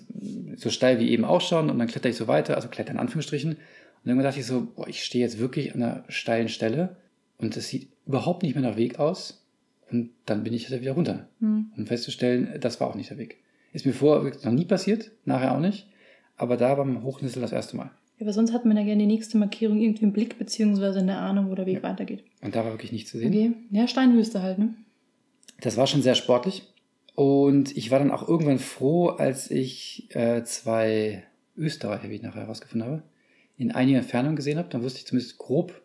so 0.55 0.69
steil 0.69 0.99
wie 0.99 1.09
eben 1.09 1.25
auch 1.25 1.41
schon 1.41 1.69
und 1.69 1.77
dann 1.77 1.87
kletter 1.87 2.09
ich 2.09 2.15
so 2.15 2.27
weiter, 2.27 2.55
also 2.55 2.67
kletter 2.69 2.91
in 2.91 2.99
Anführungsstrichen. 2.99 3.51
Und 3.51 3.59
irgendwann 4.05 4.23
dachte 4.25 4.39
ich 4.39 4.45
so, 4.45 4.67
boah, 4.75 4.87
ich 4.87 5.03
stehe 5.03 5.23
jetzt 5.23 5.39
wirklich 5.39 5.75
an 5.75 5.83
einer 5.83 6.03
steilen 6.07 6.47
Stelle 6.49 6.95
und 7.37 7.55
es 7.57 7.67
sieht 7.67 7.89
überhaupt 8.07 8.43
nicht 8.43 8.55
mehr 8.55 8.63
nach 8.67 8.77
Weg 8.77 8.97
aus. 8.99 9.45
Und 9.91 10.11
dann 10.25 10.43
bin 10.43 10.53
ich 10.53 10.69
wieder 10.71 10.91
runter. 10.93 11.27
Hm. 11.39 11.71
um 11.75 11.85
festzustellen, 11.87 12.55
das 12.59 12.79
war 12.79 12.87
auch 12.87 12.95
nicht 12.95 13.09
der 13.09 13.17
Weg. 13.17 13.37
Ist 13.73 13.85
mir 13.85 13.93
vorher 13.93 14.31
noch 14.43 14.51
nie 14.51 14.65
passiert, 14.65 15.11
nachher 15.25 15.53
auch 15.55 15.59
nicht. 15.59 15.87
aber 16.37 16.55
da 16.57 16.73
beim 16.75 17.03
Hochnissel 17.03 17.41
das 17.41 17.51
erste 17.51 17.75
Mal. 17.75 17.91
Ja, 18.17 18.25
aber 18.25 18.33
sonst 18.33 18.53
hat 18.53 18.65
man 18.65 18.77
ja 18.77 18.83
gerne 18.83 19.01
die 19.01 19.07
nächste 19.07 19.37
Markierung 19.37 19.79
irgendwie 19.81 20.03
im 20.05 20.13
Blick, 20.13 20.37
beziehungsweise 20.39 20.99
eine 20.99 21.17
Ahnung, 21.17 21.49
wo 21.49 21.55
der 21.55 21.65
Weg 21.65 21.77
Ja. 21.77 21.83
weitergeht. 21.83 22.23
Und 22.41 22.55
da 22.55 22.63
war 22.63 22.71
wirklich 22.71 22.91
nichts 22.91 23.11
zu 23.11 23.17
sehen. 23.17 23.29
Okay. 23.33 23.53
Ja, 23.71 23.87
Steinwüste 23.87 24.41
halt, 24.41 24.59
ne? 24.59 24.73
Das 25.61 25.75
war 25.75 25.87
schon 25.87 26.01
sehr 26.01 26.15
sportlich. 26.15 26.68
Und 27.19 27.75
ich 27.75 27.91
war 27.91 27.99
dann 27.99 28.11
auch 28.11 28.25
irgendwann 28.25 28.59
froh, 28.59 29.09
als 29.09 29.51
ich 29.51 30.07
äh, 30.15 30.41
zwei 30.45 31.25
Österreicher, 31.57 32.09
wie 32.09 32.15
ich 32.15 32.21
nachher 32.21 32.43
herausgefunden 32.43 32.89
habe, 32.89 33.03
in 33.57 33.73
einiger 33.73 33.97
Entfernung 33.99 34.37
gesehen 34.37 34.57
habe. 34.57 34.69
Dann 34.69 34.83
wusste 34.83 34.99
ich 34.99 35.05
zumindest 35.05 35.37
grob, 35.37 35.81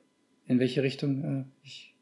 in 0.47 0.61
welche 0.61 0.85
Richtung 0.85 1.25
äh, 1.25 1.45
ich. 1.67 1.93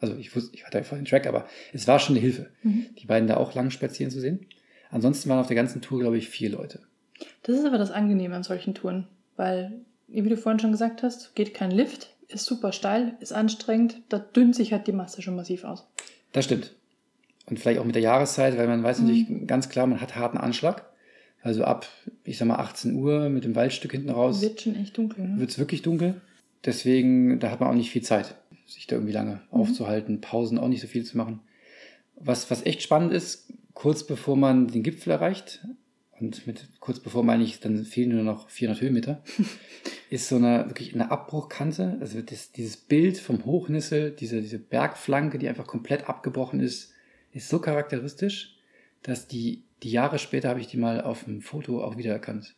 Also 0.00 0.16
ich 0.16 0.34
wusste, 0.34 0.56
ich 0.56 0.66
hatte 0.66 0.78
ja 0.78 0.82
vorhin 0.82 1.04
den 1.04 1.08
Track, 1.08 1.28
aber 1.28 1.46
es 1.72 1.86
war 1.86 2.00
schon 2.00 2.16
eine 2.16 2.20
Hilfe, 2.20 2.50
Mhm. 2.64 2.86
die 3.00 3.06
beiden 3.06 3.28
da 3.28 3.36
auch 3.36 3.54
lang 3.54 3.70
spazieren 3.70 4.10
zu 4.10 4.18
sehen. 4.18 4.44
Ansonsten 4.90 5.28
waren 5.30 5.38
auf 5.38 5.46
der 5.46 5.54
ganzen 5.54 5.82
Tour, 5.82 6.00
glaube 6.00 6.18
ich, 6.18 6.28
vier 6.28 6.50
Leute. 6.50 6.80
Das 7.44 7.56
ist 7.56 7.64
aber 7.64 7.78
das 7.78 7.92
Angenehme 7.92 8.34
an 8.34 8.42
solchen 8.42 8.74
Touren, 8.74 9.06
weil, 9.36 9.82
wie 10.08 10.28
du 10.28 10.36
vorhin 10.36 10.58
schon 10.58 10.72
gesagt 10.72 11.04
hast, 11.04 11.36
geht 11.36 11.54
kein 11.54 11.70
Lift, 11.70 12.16
ist 12.26 12.44
super 12.44 12.72
steil, 12.72 13.14
ist 13.20 13.32
anstrengend, 13.32 14.02
da 14.08 14.18
dünnt 14.18 14.56
sich 14.56 14.72
halt 14.72 14.88
die 14.88 14.92
Masse 14.92 15.22
schon 15.22 15.36
massiv 15.36 15.62
aus. 15.62 15.86
Das 16.32 16.46
stimmt. 16.46 16.74
Und 17.46 17.58
vielleicht 17.58 17.80
auch 17.80 17.84
mit 17.84 17.94
der 17.94 18.02
Jahreszeit, 18.02 18.56
weil 18.58 18.66
man 18.68 18.82
weiß 18.82 19.00
Mhm. 19.00 19.06
natürlich 19.06 19.46
ganz 19.46 19.68
klar, 19.68 19.86
man 19.86 20.00
hat 20.00 20.16
harten 20.16 20.38
Anschlag. 20.38 20.84
Also 21.42 21.64
ab, 21.64 21.86
ich 22.22 22.36
sag 22.38 22.46
mal, 22.46 22.56
18 22.56 22.94
Uhr 22.94 23.28
mit 23.30 23.44
dem 23.44 23.54
Waldstück 23.56 23.92
hinten 23.92 24.10
raus 24.10 24.42
Wird 24.42 24.60
schon 24.60 24.76
echt 24.76 24.96
dunkel. 24.98 25.26
Ne? 25.26 25.38
wird 25.40 25.50
es 25.50 25.58
wirklich 25.58 25.80
dunkel. 25.82 26.20
Deswegen, 26.64 27.40
da 27.40 27.50
hat 27.50 27.60
man 27.60 27.70
auch 27.70 27.74
nicht 27.74 27.90
viel 27.90 28.02
Zeit, 28.02 28.34
sich 28.66 28.86
da 28.86 28.96
irgendwie 28.96 29.14
lange 29.14 29.40
Mhm. 29.50 29.60
aufzuhalten, 29.60 30.20
Pausen 30.20 30.58
auch 30.58 30.68
nicht 30.68 30.82
so 30.82 30.86
viel 30.86 31.04
zu 31.04 31.16
machen. 31.16 31.40
Was, 32.16 32.50
was 32.50 32.66
echt 32.66 32.82
spannend 32.82 33.12
ist, 33.12 33.52
kurz 33.72 34.06
bevor 34.06 34.36
man 34.36 34.68
den 34.68 34.82
Gipfel 34.82 35.10
erreicht, 35.12 35.66
und 36.20 36.46
mit 36.46 36.68
kurz 36.80 37.00
bevor 37.00 37.24
meine 37.24 37.42
ich, 37.42 37.60
dann 37.60 37.82
fehlen 37.86 38.10
nur 38.14 38.22
noch 38.22 38.50
400 38.50 38.82
Höhenmeter, 38.82 39.22
ist 40.10 40.28
so 40.28 40.36
eine 40.36 40.66
wirklich 40.66 40.92
eine 40.94 41.10
Abbruchkante. 41.10 41.96
Also 42.00 42.20
das, 42.20 42.52
dieses 42.52 42.76
Bild 42.76 43.16
vom 43.16 43.46
Hochnissel, 43.46 44.10
diese, 44.10 44.42
diese 44.42 44.58
Bergflanke, 44.58 45.38
die 45.38 45.48
einfach 45.48 45.66
komplett 45.66 46.10
abgebrochen 46.10 46.60
ist, 46.60 46.89
ist 47.32 47.48
so 47.48 47.58
charakteristisch, 47.60 48.56
dass 49.02 49.26
die, 49.26 49.62
die 49.82 49.90
Jahre 49.90 50.18
später 50.18 50.48
habe 50.48 50.60
ich 50.60 50.68
die 50.68 50.76
mal 50.76 51.00
auf 51.00 51.24
dem 51.24 51.40
Foto 51.40 51.82
auch 51.82 51.96
wiedererkannt. 51.96 52.54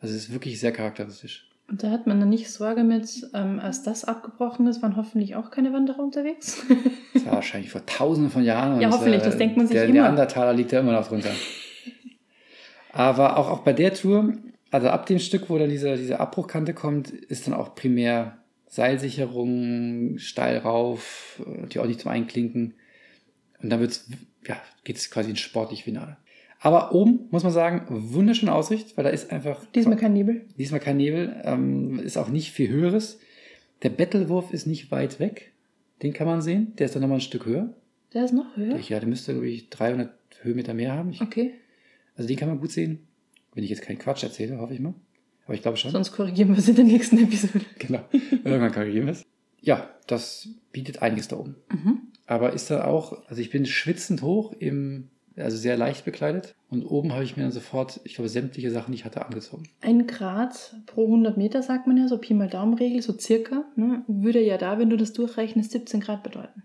Also 0.00 0.14
es 0.14 0.24
ist 0.24 0.32
wirklich 0.32 0.60
sehr 0.60 0.72
charakteristisch. 0.72 1.48
Und 1.66 1.82
da 1.82 1.90
hat 1.90 2.06
man 2.06 2.20
dann 2.20 2.28
nicht 2.28 2.50
Sorge 2.50 2.84
mit, 2.84 3.26
ähm, 3.32 3.58
als 3.58 3.82
das 3.82 4.04
abgebrochen 4.04 4.66
ist, 4.66 4.82
waren 4.82 4.96
hoffentlich 4.96 5.34
auch 5.34 5.50
keine 5.50 5.72
Wanderer 5.72 6.00
unterwegs. 6.00 6.62
Das 7.14 7.24
war 7.24 7.34
wahrscheinlich 7.36 7.70
vor 7.70 7.86
tausenden 7.86 8.30
von 8.30 8.44
Jahren. 8.44 8.80
Ja, 8.82 8.90
hoffentlich, 8.90 9.22
das 9.22 9.38
denkt 9.38 9.56
man 9.56 9.66
sich 9.66 9.74
der 9.74 9.84
immer. 9.84 9.94
Neandertaler 9.94 10.52
liegt 10.52 10.72
da 10.72 10.80
immer 10.80 10.92
noch 10.92 11.08
drunter. 11.08 11.30
Aber 12.92 13.38
auch, 13.38 13.48
auch 13.48 13.60
bei 13.60 13.72
der 13.72 13.94
Tour, 13.94 14.34
also 14.70 14.88
ab 14.88 15.06
dem 15.06 15.18
Stück, 15.18 15.48
wo 15.48 15.56
dann 15.56 15.70
diese, 15.70 15.96
diese 15.96 16.20
Abbruchkante 16.20 16.74
kommt, 16.74 17.08
ist 17.10 17.46
dann 17.46 17.54
auch 17.54 17.74
primär 17.74 18.38
Seilsicherung, 18.66 20.18
steil 20.18 20.58
rauf, 20.58 21.40
äh, 21.46 21.66
die 21.68 21.78
auch 21.78 21.86
nicht 21.86 22.00
zum 22.00 22.10
Einklinken. 22.10 22.74
Und 23.64 23.70
dann 23.70 23.80
wird's, 23.80 24.06
ja, 24.46 24.60
geht 24.84 24.96
es 24.96 25.10
quasi 25.10 25.30
ins 25.30 25.40
sportlich 25.40 25.84
Finale. 25.84 26.18
Aber 26.60 26.94
oben, 26.94 27.28
muss 27.30 27.44
man 27.44 27.52
sagen, 27.52 27.86
wunderschöne 27.88 28.54
Aussicht, 28.54 28.94
weil 28.98 29.04
da 29.04 29.10
ist 29.10 29.32
einfach 29.32 29.64
Diesmal 29.74 29.96
kein 29.96 30.12
Nebel. 30.12 30.44
Diesmal 30.58 30.80
kein 30.80 30.98
Nebel, 30.98 31.34
ähm, 31.44 31.98
ist 31.98 32.18
auch 32.18 32.28
nicht 32.28 32.52
viel 32.52 32.68
höheres. 32.68 33.18
Der 33.82 33.88
Bettelwurf 33.88 34.52
ist 34.52 34.66
nicht 34.66 34.90
weit 34.90 35.18
weg. 35.18 35.52
Den 36.02 36.12
kann 36.12 36.26
man 36.26 36.42
sehen. 36.42 36.74
Der 36.76 36.84
ist 36.84 36.94
dann 36.94 37.00
nochmal 37.00 37.18
ein 37.18 37.22
Stück 37.22 37.46
höher. 37.46 37.74
Der 38.12 38.26
ist 38.26 38.32
noch 38.32 38.54
höher. 38.54 38.78
Ja, 38.78 39.00
der 39.00 39.08
müsste, 39.08 39.32
glaube 39.32 39.48
ich, 39.48 39.70
300 39.70 40.12
Höhenmeter 40.42 40.74
mehr 40.74 40.92
haben. 40.92 41.08
Ich, 41.08 41.22
Okay, 41.22 41.54
also 42.16 42.28
den 42.28 42.36
kann 42.36 42.50
man 42.50 42.60
gut 42.60 42.70
sehen. 42.70 42.98
Wenn 43.54 43.64
ich 43.64 43.70
jetzt 43.70 43.80
keinen 43.80 43.98
Quatsch 43.98 44.24
erzähle, 44.24 44.58
hoffe 44.58 44.74
ich 44.74 44.80
mal. 44.80 44.92
Aber 45.46 45.54
ich 45.54 45.62
glaube 45.62 45.78
schon. 45.78 45.90
sonst 45.90 46.12
korrigieren 46.12 46.50
wir 46.50 46.58
es 46.58 46.68
in 46.68 46.76
der 46.76 46.84
nächsten 46.84 47.16
Episode. 47.16 47.64
Genau. 47.78 48.04
Irgendwann 48.30 48.72
korrigieren 48.72 49.06
wir 49.06 49.12
es. 49.12 49.24
Ja, 49.62 49.88
das 50.06 50.50
bietet 50.70 51.00
einiges 51.00 51.28
da 51.28 51.36
oben. 51.38 51.56
Mhm. 51.72 52.03
Aber 52.26 52.52
ist 52.52 52.70
dann 52.70 52.82
auch, 52.82 53.22
also 53.28 53.40
ich 53.40 53.50
bin 53.50 53.66
schwitzend 53.66 54.22
hoch, 54.22 54.52
im, 54.58 55.08
also 55.36 55.56
sehr 55.56 55.76
leicht 55.76 56.04
bekleidet. 56.04 56.54
Und 56.70 56.84
oben 56.84 57.12
habe 57.12 57.24
ich 57.24 57.36
mir 57.36 57.42
dann 57.42 57.52
sofort, 57.52 58.00
ich 58.04 58.14
glaube, 58.14 58.28
sämtliche 58.28 58.70
Sachen, 58.70 58.92
die 58.92 58.98
ich 58.98 59.04
hatte, 59.04 59.24
angezogen. 59.24 59.64
Ein 59.80 60.06
Grad 60.06 60.74
pro 60.86 61.04
100 61.04 61.36
Meter, 61.36 61.62
sagt 61.62 61.86
man 61.86 61.96
ja, 61.96 62.08
so 62.08 62.18
Pi 62.18 62.34
mal 62.34 62.48
Daumenregel, 62.48 63.02
so 63.02 63.16
circa, 63.18 63.64
ne, 63.76 64.04
würde 64.06 64.40
ja 64.40 64.56
da, 64.56 64.78
wenn 64.78 64.90
du 64.90 64.96
das 64.96 65.12
durchrechnest, 65.12 65.72
17 65.72 66.00
Grad 66.00 66.22
bedeuten. 66.22 66.62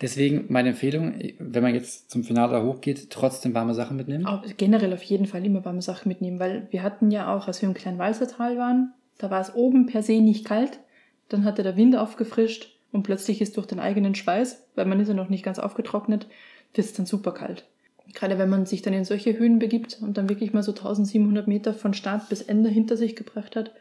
Deswegen 0.00 0.46
meine 0.48 0.70
Empfehlung, 0.70 1.14
wenn 1.38 1.62
man 1.62 1.74
jetzt 1.74 2.10
zum 2.10 2.24
Finale 2.24 2.52
da 2.52 2.62
hochgeht, 2.62 3.10
trotzdem 3.10 3.52
warme 3.52 3.74
Sachen 3.74 3.98
mitnehmen. 3.98 4.24
Auch 4.24 4.42
generell 4.56 4.94
auf 4.94 5.02
jeden 5.02 5.26
Fall 5.26 5.44
immer 5.44 5.64
warme 5.64 5.82
Sachen 5.82 6.08
mitnehmen, 6.08 6.38
weil 6.38 6.68
wir 6.70 6.82
hatten 6.82 7.10
ja 7.10 7.34
auch, 7.34 7.48
als 7.48 7.60
wir 7.60 7.68
im 7.68 7.74
kleinen 7.74 7.98
Walsertal 7.98 8.56
waren, 8.56 8.94
da 9.18 9.30
war 9.30 9.42
es 9.42 9.54
oben 9.54 9.84
per 9.84 10.02
se 10.02 10.20
nicht 10.20 10.46
kalt, 10.46 10.80
dann 11.28 11.44
hatte 11.44 11.62
der 11.62 11.76
Wind 11.76 11.96
aufgefrischt 11.96 12.79
und 12.92 13.02
plötzlich 13.02 13.40
ist 13.40 13.56
durch 13.56 13.66
den 13.66 13.80
eigenen 13.80 14.14
Schweiß, 14.14 14.62
weil 14.74 14.86
man 14.86 15.00
ist 15.00 15.08
ja 15.08 15.14
noch 15.14 15.28
nicht 15.28 15.44
ganz 15.44 15.58
aufgetrocknet, 15.58 16.26
wird 16.74 16.86
es 16.86 16.92
dann 16.92 17.06
super 17.06 17.32
kalt. 17.32 17.64
Gerade 18.12 18.38
wenn 18.38 18.48
man 18.48 18.66
sich 18.66 18.82
dann 18.82 18.92
in 18.92 19.04
solche 19.04 19.38
Höhen 19.38 19.58
begibt 19.58 19.98
und 20.00 20.18
dann 20.18 20.28
wirklich 20.28 20.52
mal 20.52 20.62
so 20.62 20.72
1700 20.72 21.46
Meter 21.46 21.74
von 21.74 21.94
Start 21.94 22.28
bis 22.28 22.42
Ende 22.42 22.68
hinter 22.68 22.96
sich 22.96 23.14
gebracht 23.14 23.54
hat, 23.54 23.72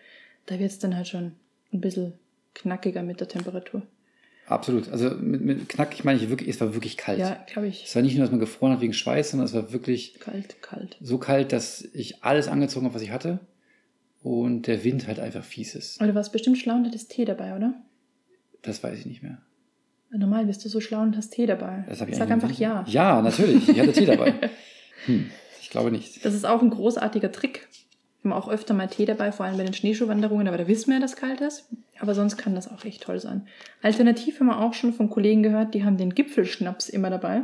da 0.45 0.60
wird 0.60 0.72
es 0.72 0.80
dann 0.80 0.95
halt 0.95 1.08
schon 1.08 1.34
ein 1.74 1.82
bisschen 1.82 2.13
knackiger 2.54 3.04
mit 3.04 3.19
der 3.19 3.28
Temperatur. 3.28 3.82
Absolut. 4.45 4.89
Also 4.89 5.12
mit, 5.12 5.41
mit 5.41 5.69
knackig 5.69 6.04
meine 6.04 6.19
ich 6.19 6.30
wirklich, 6.30 6.50
es 6.50 6.60
war 6.60 6.74
wirklich 6.74 6.98
kalt. 6.98 7.19
Ja, 7.19 7.43
glaube 7.52 7.67
ich. 7.67 7.86
Es 7.86 7.95
war 7.95 8.02
nicht 8.02 8.15
nur, 8.15 8.24
dass 8.24 8.32
man 8.32 8.39
gefroren 8.39 8.74
hat 8.74 8.82
wegen 8.82 8.93
Schweiß, 8.93 9.32
sondern 9.32 9.45
es 9.45 9.54
war 9.54 9.72
wirklich 9.72 10.19
Kalt, 10.19 10.62
kalt. 10.62 10.98
so 11.02 11.19
kalt, 11.19 11.52
dass 11.52 11.88
ich 11.93 12.24
alles 12.24 12.48
angezogen 12.48 12.86
habe, 12.86 12.95
was 12.95 13.04
ich 13.04 13.12
hatte. 13.12 13.39
Und 14.22 14.67
der 14.67 14.84
Wind 14.84 15.08
halt 15.08 15.19
einfach 15.19 15.43
fies 15.43 15.76
ist. 15.76 16.02
Aber 16.02 16.10
du 16.10 16.15
warst 16.15 16.34
bestimmt 16.34 16.58
schlau 16.58 16.76
und 16.76 16.86
hattest 16.86 17.12
Tee 17.12 17.26
dabei, 17.26 17.56
oder? 17.56 17.76
Das 18.62 18.84
weiß 18.84 19.00
ich 19.00 19.06
nicht 19.06 19.24
mehr. 19.24 19.38
Normal 20.12 20.45
bist 20.45 20.65
du 20.65 20.69
so 20.69 20.82
schlau 20.82 21.02
und 21.02 21.15
hast 21.15 21.30
Tee 21.32 21.45
dabei. 21.45 21.86
Das 21.88 22.02
habe 22.02 22.12
ich 22.12 22.17
Sag 22.17 22.32
einfach 22.32 22.52
ja. 22.52 22.84
Ja, 22.88 23.22
natürlich. 23.22 23.69
Ich 23.69 23.80
hatte 23.80 23.93
Tee 23.93 24.06
dabei. 24.06 24.34
Hm, 25.06 25.32
ich 25.62 25.69
glaube 25.69 25.91
nicht. 25.91 26.26
Das 26.26 26.34
ist 26.34 26.45
auch 26.45 26.62
ein 26.62 26.72
großartiger 26.72 27.32
Trick. 27.32 27.69
Wir 28.22 28.32
haben 28.32 28.38
auch 28.38 28.50
öfter 28.50 28.74
mal 28.74 28.88
Tee 28.88 29.06
dabei, 29.06 29.32
vor 29.32 29.45
allem 29.45 29.56
bei 29.56 29.63
den 29.63 29.74
Schneeschuhwanderungen, 29.74 30.50
aber 30.50 30.58
da 30.58 30.67
wissen 30.67 30.88
wir 30.88 30.95
ja, 30.95 31.00
dass 31.00 31.15
kalt 31.15 31.39
ist. 31.39 31.69
Aber 32.00 32.13
sonst 32.13 32.36
kann 32.36 32.54
das 32.54 32.69
auch 32.69 32.84
echt 32.84 33.04
toll 33.04 33.17
sein. 33.17 33.48
Alternativ 33.82 34.41
haben 34.41 34.48
wir 34.48 34.60
auch 34.60 34.74
schon 34.74 34.91
von 34.91 35.10
Kollegen 35.10 35.41
gehört, 35.41 35.74
die 35.74 35.86
haben 35.86 35.95
den 35.95 36.13
Gipfelschnaps 36.13 36.89
immer 36.89 37.10
dabei. 37.10 37.43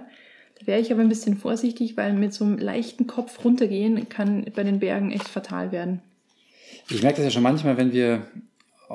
Da 0.60 0.68
wäre 0.68 0.82
ich 0.82 0.92
aber 0.92 1.02
ein 1.02 1.08
bisschen 1.08 1.38
vorsichtig, 1.38 1.96
weil 1.96 2.12
mit 2.12 2.34
so 2.34 2.44
einem 2.44 2.58
leichten 2.58 3.08
Kopf 3.08 3.46
runtergehen 3.46 4.10
kann 4.10 4.46
bei 4.54 4.64
den 4.64 4.80
Bergen 4.80 5.12
echt 5.12 5.30
fatal 5.30 5.72
werden. 5.72 6.02
Ich 6.90 7.02
merke 7.02 7.18
das 7.18 7.26
ja 7.26 7.32
schon 7.32 7.44
manchmal, 7.44 7.78
wenn 7.78 7.94
wir 7.94 8.28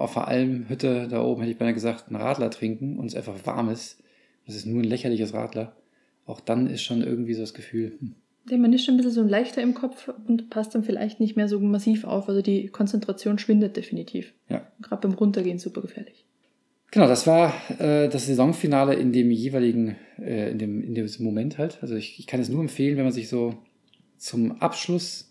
auf 0.00 0.14
der 0.14 0.28
Almhütte 0.28 1.08
da 1.08 1.22
oben, 1.22 1.42
hätte 1.42 1.52
ich 1.52 1.58
beinahe 1.58 1.74
gesagt, 1.74 2.08
einen 2.08 2.16
Radler 2.16 2.50
trinken 2.50 2.98
und 2.98 3.06
es 3.06 3.14
einfach 3.14 3.46
warm 3.46 3.68
ist. 3.68 4.02
Das 4.46 4.56
ist 4.56 4.66
nur 4.66 4.82
ein 4.82 4.88
lächerliches 4.88 5.34
Radler. 5.34 5.76
Auch 6.26 6.40
dann 6.40 6.66
ist 6.66 6.82
schon 6.82 7.02
irgendwie 7.02 7.34
so 7.34 7.42
das 7.42 7.54
Gefühl, 7.54 7.92
hm, 7.98 8.14
Ja, 8.48 8.56
man 8.56 8.72
ist 8.72 8.84
schon 8.84 8.94
ein 8.94 8.96
bisschen 8.96 9.12
so 9.12 9.22
leichter 9.22 9.62
im 9.62 9.74
Kopf 9.74 10.10
und 10.26 10.50
passt 10.50 10.74
dann 10.74 10.84
vielleicht 10.84 11.20
nicht 11.20 11.36
mehr 11.36 11.48
so 11.48 11.60
massiv 11.60 12.04
auf. 12.04 12.28
Also 12.28 12.42
die 12.42 12.68
Konzentration 12.68 13.38
schwindet 13.38 13.76
definitiv. 13.76 14.32
ja. 14.48 14.66
Gerade 14.82 15.06
beim 15.08 15.16
Runtergehen 15.16 15.58
super 15.58 15.82
gefährlich. 15.82 16.24
Genau, 16.92 17.06
das 17.06 17.26
war 17.26 17.54
äh, 17.78 18.08
das 18.08 18.26
Saisonfinale 18.26 18.94
in 18.94 19.12
dem 19.12 19.30
jeweiligen, 19.30 19.96
äh, 20.18 20.50
in, 20.50 20.58
dem, 20.58 20.82
in 20.82 20.94
dem 20.94 21.08
Moment 21.20 21.58
halt. 21.58 21.78
Also 21.82 21.94
ich, 21.94 22.18
ich 22.18 22.26
kann 22.26 22.40
es 22.40 22.48
nur 22.48 22.60
empfehlen, 22.60 22.96
wenn 22.96 23.04
man 23.04 23.12
sich 23.12 23.28
so 23.28 23.54
zum 24.16 24.60
Abschluss 24.60 25.29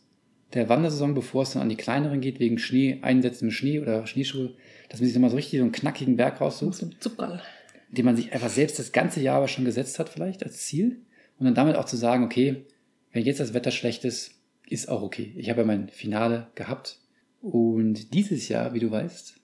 der 0.53 0.69
Wandersaison, 0.69 1.13
bevor 1.13 1.43
es 1.43 1.51
dann 1.51 1.61
an 1.61 1.69
die 1.69 1.75
kleineren 1.75 2.21
geht, 2.21 2.39
wegen 2.39 2.57
Schnee, 2.57 2.99
einsetzendem 3.01 3.51
Schnee 3.51 3.79
oder 3.79 4.07
Schneeschuhe, 4.07 4.55
dass 4.89 4.99
man 4.99 5.07
sich 5.07 5.15
nochmal 5.15 5.29
so 5.29 5.35
richtig 5.35 5.59
so 5.59 5.63
einen 5.63 5.71
knackigen 5.71 6.15
Berg 6.15 6.41
raussucht, 6.41 6.85
Zuckerl. 6.99 7.41
den 7.89 8.05
man 8.05 8.15
sich 8.15 8.33
einfach 8.33 8.49
selbst 8.49 8.79
das 8.79 8.91
ganze 8.91 9.21
Jahr 9.21 9.37
aber 9.37 9.47
schon 9.47 9.65
gesetzt 9.65 9.99
hat 9.99 10.09
vielleicht 10.09 10.43
als 10.43 10.65
Ziel. 10.65 11.01
Und 11.37 11.45
dann 11.45 11.55
damit 11.55 11.75
auch 11.75 11.85
zu 11.85 11.95
sagen, 11.97 12.23
okay, 12.23 12.65
wenn 13.13 13.23
jetzt 13.23 13.39
das 13.39 13.53
Wetter 13.53 13.71
schlecht 13.71 14.03
ist, 14.03 14.31
ist 14.67 14.89
auch 14.89 15.01
okay. 15.01 15.33
Ich 15.37 15.49
habe 15.49 15.61
ja 15.61 15.67
mein 15.67 15.89
Finale 15.89 16.47
gehabt. 16.55 16.99
Und 17.41 18.13
dieses 18.13 18.49
Jahr, 18.49 18.73
wie 18.73 18.79
du 18.79 18.91
weißt, 18.91 19.35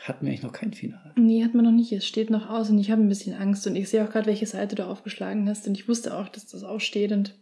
hatten 0.00 0.26
wir 0.26 0.30
eigentlich 0.30 0.42
noch 0.42 0.52
kein 0.52 0.72
Finale. 0.72 1.12
Nee, 1.16 1.44
hat 1.44 1.54
man 1.54 1.64
noch 1.64 1.72
nicht. 1.72 1.92
Es 1.92 2.06
steht 2.06 2.30
noch 2.30 2.48
aus 2.48 2.70
und 2.70 2.78
ich 2.78 2.90
habe 2.90 3.02
ein 3.02 3.08
bisschen 3.08 3.34
Angst 3.34 3.66
und 3.66 3.76
ich 3.76 3.88
sehe 3.88 4.04
auch 4.04 4.10
gerade, 4.10 4.26
welche 4.26 4.46
Seite 4.46 4.74
du 4.74 4.86
aufgeschlagen 4.86 5.48
hast 5.48 5.66
und 5.66 5.76
ich 5.76 5.88
wusste 5.88 6.16
auch, 6.16 6.28
dass 6.28 6.46
das 6.46 6.64
aussteht 6.64 7.12
und 7.12 7.34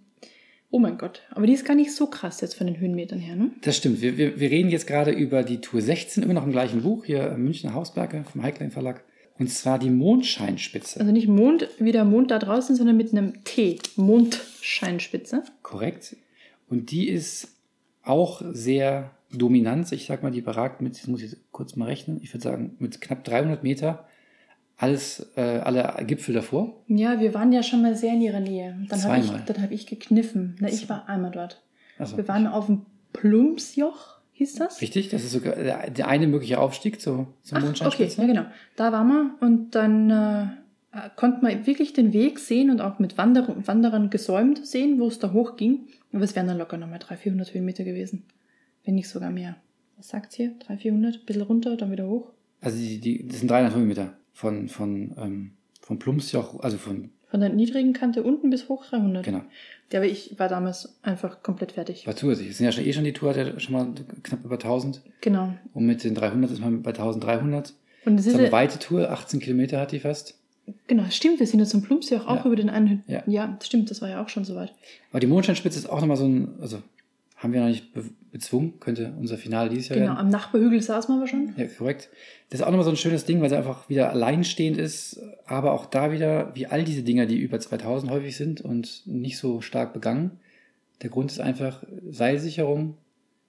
oh 0.71 0.79
mein 0.79 0.99
Gott. 0.99 1.23
Aber 1.31 1.47
die 1.47 1.53
ist 1.53 1.65
gar 1.65 1.75
nicht 1.75 1.95
so 1.95 2.07
krass 2.07 2.41
jetzt 2.41 2.55
von 2.55 2.67
den 2.67 2.79
Höhenmetern 2.79 3.19
her, 3.19 3.37
ne? 3.37 3.51
Das 3.63 3.77
stimmt. 3.77 4.01
Wir, 4.01 4.17
wir, 4.17 4.39
wir 4.39 4.51
reden 4.51 4.71
jetzt 4.71 4.87
gerade 4.87 5.11
über 5.11 5.43
die 5.43 5.61
Tour 5.61 5.81
16, 5.81 6.23
immer 6.23 6.35
noch 6.35 6.45
im 6.45 6.53
gleichen 6.53 6.83
Buch, 6.83 7.05
hier 7.05 7.31
im 7.33 7.45
Münchner 7.45 7.75
Hausberger 7.75 8.25
vom 8.25 8.43
Heiklein 8.43 8.71
Verlag. 8.71 9.05
Und 9.39 9.49
zwar 9.49 9.79
die 9.79 9.91
Mondscheinspitze. 9.91 11.01
Also 11.01 11.13
nicht 11.13 11.27
Mond 11.27 11.69
wie 11.79 11.93
der 11.93 12.05
Mond 12.05 12.31
da 12.31 12.39
draußen, 12.39 12.77
sondern 12.77 12.97
mit 12.97 13.13
einem 13.13 13.43
T. 13.45 13.79
Mondscheinspitze. 13.97 15.45
Korrekt. 15.63 16.15
Und 16.69 16.91
die 16.91 17.09
ist 17.09 17.49
auch 18.03 18.43
sehr 18.53 19.13
dominant. 19.33 19.91
Ich 19.93 20.07
sag 20.07 20.23
mal, 20.23 20.31
die 20.31 20.43
beragt 20.43 20.83
mit, 20.83 20.97
jetzt 20.97 21.09
muss 21.09 21.23
ich 21.23 21.37
kurz 21.53 21.75
mal 21.77 21.87
rechnen, 21.87 22.21
ich 22.23 22.35
würde 22.35 22.43
sagen, 22.43 22.77
mit 22.79 23.01
knapp 23.01 23.25
300 23.25 23.63
Meter 23.63 24.07
alles, 24.81 25.31
äh, 25.37 25.40
alle 25.43 25.95
Gipfel 26.07 26.35
davor. 26.35 26.83
Ja, 26.87 27.21
wir 27.21 27.35
waren 27.35 27.53
ja 27.53 27.62
schon 27.62 27.83
mal 27.83 27.95
sehr 27.95 28.14
in 28.14 28.23
ihrer 28.23 28.40
Nähe. 28.40 28.75
Dann 28.88 29.05
habe 29.05 29.19
ich, 29.21 29.31
dann 29.31 29.62
hab 29.62 29.71
ich 29.71 29.87
gekniffen. 29.87 30.57
Na, 30.59 30.69
ich 30.69 30.88
war 30.88 31.07
einmal 31.07 31.31
dort. 31.31 31.62
Also, 31.99 32.16
Wir 32.16 32.27
waren 32.29 32.47
auf 32.47 32.64
dem 32.66 32.87
Plumpsjoch, 33.12 34.21
hieß 34.33 34.55
das. 34.55 34.81
Richtig, 34.81 35.11
das 35.11 35.23
ist 35.23 35.33
sogar 35.33 35.55
der, 35.57 36.09
eine 36.09 36.27
mögliche 36.27 36.59
Aufstieg 36.59 36.99
zu, 36.99 37.27
zur 37.43 37.59
Ach, 37.59 37.59
okay, 37.59 37.66
Mondscheinspitze. 37.66 38.21
ja 38.23 38.27
genau. 38.27 38.45
Da 38.77 38.90
waren 38.90 39.09
wir 39.09 39.35
und 39.47 39.75
dann 39.75 40.09
äh, 40.11 40.47
konnte 41.14 41.43
man 41.43 41.66
wirklich 41.66 41.93
den 41.93 42.14
Weg 42.14 42.38
sehen 42.38 42.71
und 42.71 42.81
auch 42.81 42.99
mit 42.99 43.19
Wander 43.19 43.55
Wanderern 43.66 44.09
gesäumt 44.09 44.66
sehen, 44.66 44.99
wo 44.99 45.09
es 45.09 45.19
da 45.19 45.35
hochging. 45.35 45.88
Aber 46.14 46.25
es 46.25 46.35
wären 46.35 46.47
dann 46.47 46.57
locker 46.57 46.79
nochmal 46.79 47.01
300, 47.01 47.21
400 47.21 47.55
Höhenmeter 47.55 47.85
gewesen. 47.85 48.25
Wenn 48.87 48.95
nicht 48.95 49.11
sogar 49.11 49.29
mehr. 49.29 49.57
Was 49.99 50.09
sagt's 50.09 50.37
hier? 50.37 50.55
300, 50.61 50.81
400? 50.81 51.14
Ein 51.16 51.27
bisschen 51.27 51.43
runter, 51.43 51.77
dann 51.77 51.93
wieder 51.93 52.09
hoch. 52.09 52.31
Also 52.62 52.79
die, 52.79 52.99
die, 52.99 53.29
das 53.29 53.40
sind 53.40 53.51
300 53.51 53.75
Höhenmeter 53.75 54.14
von, 54.40 54.68
von, 54.68 55.14
ähm, 55.18 55.50
von 55.83 55.98
Plumpsjoch, 55.98 56.61
also 56.61 56.79
von, 56.79 57.11
Von 57.31 57.40
der 57.40 57.50
niedrigen 57.50 57.92
Kante 57.92 58.22
unten 58.22 58.48
bis 58.50 58.68
hoch 58.68 58.87
300. 58.87 59.24
genau, 59.24 59.42
Ja, 59.92 59.98
aber 59.98 60.07
ich 60.09 60.38
war 60.38 60.48
damals 60.48 60.98
einfach 61.03 61.42
komplett 61.42 61.72
fertig. 61.72 62.07
war 62.07 62.16
zusätzlich. 62.16 62.48
Es 62.50 62.57
sind 62.59 62.64
ja 62.66 62.72
schon, 62.72 62.85
eh 62.87 62.92
schon 62.92 63.05
die 63.05 63.12
Tour, 63.12 63.31
hat 63.31 63.37
ja 63.37 63.61
schon 63.61 63.74
mal 63.74 63.88
knapp 64.22 64.44
über 64.44 64.55
1000. 64.55 65.03
Genau. 65.20 65.53
Und 65.74 65.85
mit 65.87 66.03
den 66.05 66.14
300 66.14 66.50
ist 66.50 66.61
man 66.61 66.83
bei 66.83 66.90
1300. 66.90 67.74
Und 68.07 68.16
Das 68.16 68.22
es 68.22 68.26
ist 68.29 68.33
ist 68.35 68.38
eine 68.40 68.53
weite 68.53 68.79
Tour, 68.79 69.11
18 69.11 69.40
Kilometer 69.40 69.79
hat 69.79 69.92
die 69.92 70.00
fast. 70.00 70.38
genau, 70.87 71.05
stimmt, 71.11 71.38
wir 71.38 71.46
sind 71.46 71.61
jetzt 71.61 71.70
zum 71.70 71.83
Plumpsjoch 71.83 72.26
auch 72.26 72.37
Ja. 72.37 72.46
über 72.46 72.57
den 72.57 72.70
einen. 72.70 73.05
Ja. 73.07 73.22
ja, 73.26 73.59
stimmt, 73.62 73.90
das 73.90 74.00
war 74.00 74.09
ja 74.09 74.22
auch 74.22 74.29
schon 74.31 74.44
soweit. 74.46 74.72
Aber 75.11 75.20
die 75.20 75.26
Mondsteinspitze 75.26 75.79
ist 75.79 75.87
auch 75.90 76.00
nochmal 76.00 76.16
so 76.16 76.24
ein, 76.26 76.48
also 76.62 76.79
haben 77.42 77.53
wir 77.53 77.61
noch 77.61 77.68
nicht 77.68 77.92
be 77.92 78.05
bezwungen, 78.33 78.79
könnte 78.79 79.12
unser 79.18 79.37
Finale 79.37 79.70
dieses 79.70 79.88
Jahr 79.88 79.98
Genau, 79.98 80.11
werden. 80.12 80.18
am 80.20 80.29
Nachbarhügel 80.29 80.81
saßen 80.81 81.12
wir 81.12 81.18
aber 81.18 81.26
schon. 81.26 81.53
Ja, 81.57 81.66
korrekt. 81.66 82.11
Das 82.48 82.61
ist 82.61 82.64
auch 82.64 82.70
nochmal 82.70 82.85
so 82.85 82.90
ein 82.92 82.96
schönes 82.96 83.24
Ding, 83.24 83.40
weil 83.40 83.48
sie 83.48 83.57
einfach 83.57 83.88
wieder 83.88 84.11
alleinstehend 84.11 84.79
ist, 84.79 85.20
aber 85.46 85.72
auch 85.72 85.87
da 85.87 86.12
wieder, 86.12 86.53
wie 86.55 86.66
all 86.68 86.85
diese 86.85 87.03
Dinger, 87.03 87.26
die 87.26 87.38
über 87.38 87.59
2000 87.59 88.12
häufig 88.12 88.37
sind 88.37 88.61
und 88.61 89.03
nicht 89.07 89.37
so 89.37 89.61
stark 89.62 89.92
begangen. 89.92 90.38
Der 91.03 91.11
Grund 91.11 91.33
ist 91.33 91.40
einfach 91.40 91.83
Seilsicherung. 92.09 92.96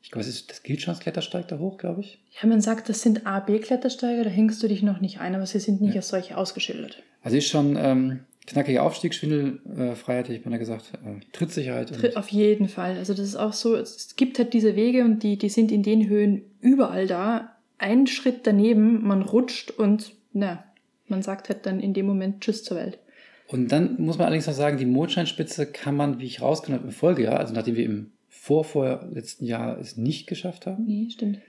Ich 0.01 0.10
glaube, 0.10 0.21
es 0.21 0.30
ist, 0.30 0.49
das 0.49 0.63
gilt 0.63 0.82
schon 0.82 0.93
als 0.95 0.99
Klettersteig 1.04 1.47
da 1.47 1.60
hoch, 1.60 1.77
glaube 1.77 2.01
ich. 2.01 2.19
Ja, 2.41 2.49
man 2.49 2.60
sagt, 2.62 2.89
das 2.89 3.04
sind 3.04 3.27
A, 3.27 3.39
B-Klettersteiger, 3.39 4.23
da 4.23 4.32
hängst 4.32 4.63
du 4.63 4.67
dich 4.67 4.82
noch 4.82 4.99
nicht 4.99 5.19
ein, 5.19 5.36
aber 5.36 5.45
sie 5.45 5.60
sind 5.60 5.80
nicht 5.80 5.93
Ja. 5.93 5.99
als 5.99 6.08
solche 6.10 6.38
ausgeschildert. 6.38 7.04
Also 7.21 7.38
ist 7.38 7.47
schon 7.49 7.75
ähm, 7.80 8.21
knackiger 8.47 8.84
Aufstieg, 8.84 9.13
Schwindelfreiheit, 9.13 10.27
hätte 10.30 10.39
ich 10.39 10.45
mal 10.45 10.58
gesagt, 10.58 10.91
äh, 11.06 11.19
Trittsicherheit. 11.32 11.93
Tritt 11.93 12.17
auf 12.17 12.30
jeden 12.30 12.67
Fall. 12.67 12.97
Also 12.97 13.13
das 13.13 13.25
ist 13.25 13.36
auch 13.36 13.54
so, 13.54 13.75
es 13.75 14.15
gibt 14.15 14.39
halt 14.39 14.54
diese 14.54 14.75
Wege 14.75 15.04
und 15.04 15.23
die, 15.23 15.38
die 15.38 15.49
sind 15.49 15.71
in 15.71 15.84
den 15.84 16.08
Höhen 16.10 16.41
überall 16.60 17.08
da. 17.08 17.56
Ein 17.77 18.08
Schritt 18.08 18.41
daneben, 18.47 19.04
man 19.08 19.21
rutscht 19.21 19.71
und 19.71 20.13
na, 20.34 20.63
man 21.08 21.21
sagt 21.21 21.49
halt 21.49 21.65
dann 21.65 21.80
in 21.80 21.93
dem 21.93 22.06
Moment 22.06 22.41
Tschüss 22.41 22.63
zur 22.63 22.77
Welt. 22.77 22.99
und 23.47 23.71
dann 23.71 23.99
muss 23.99 24.17
man 24.17 24.25
allerdings 24.27 24.47
noch 24.47 24.54
sagen, 24.54 24.77
die 24.77 24.86
Mondscheinspitze 24.86 25.65
kann 25.65 25.95
man, 25.95 26.19
wie 26.19 26.25
ich 26.25 26.41
rausgenommen 26.41 26.84
habe, 26.84 26.91
im 26.91 26.97
Folgejahr, 26.97 27.39
also 27.39 27.54
nachdem 27.54 27.75
wir 27.75 27.86
im 27.86 28.12
vor, 28.30 28.63
vor 28.63 29.08
letzten 29.12 29.45
Jahr 29.45 29.77
es 29.77 29.97
nicht 29.97 30.25
geschafft 30.27 30.65
haben. 30.65 30.86
Nee, 30.86 31.10
stimmt. 31.12 31.39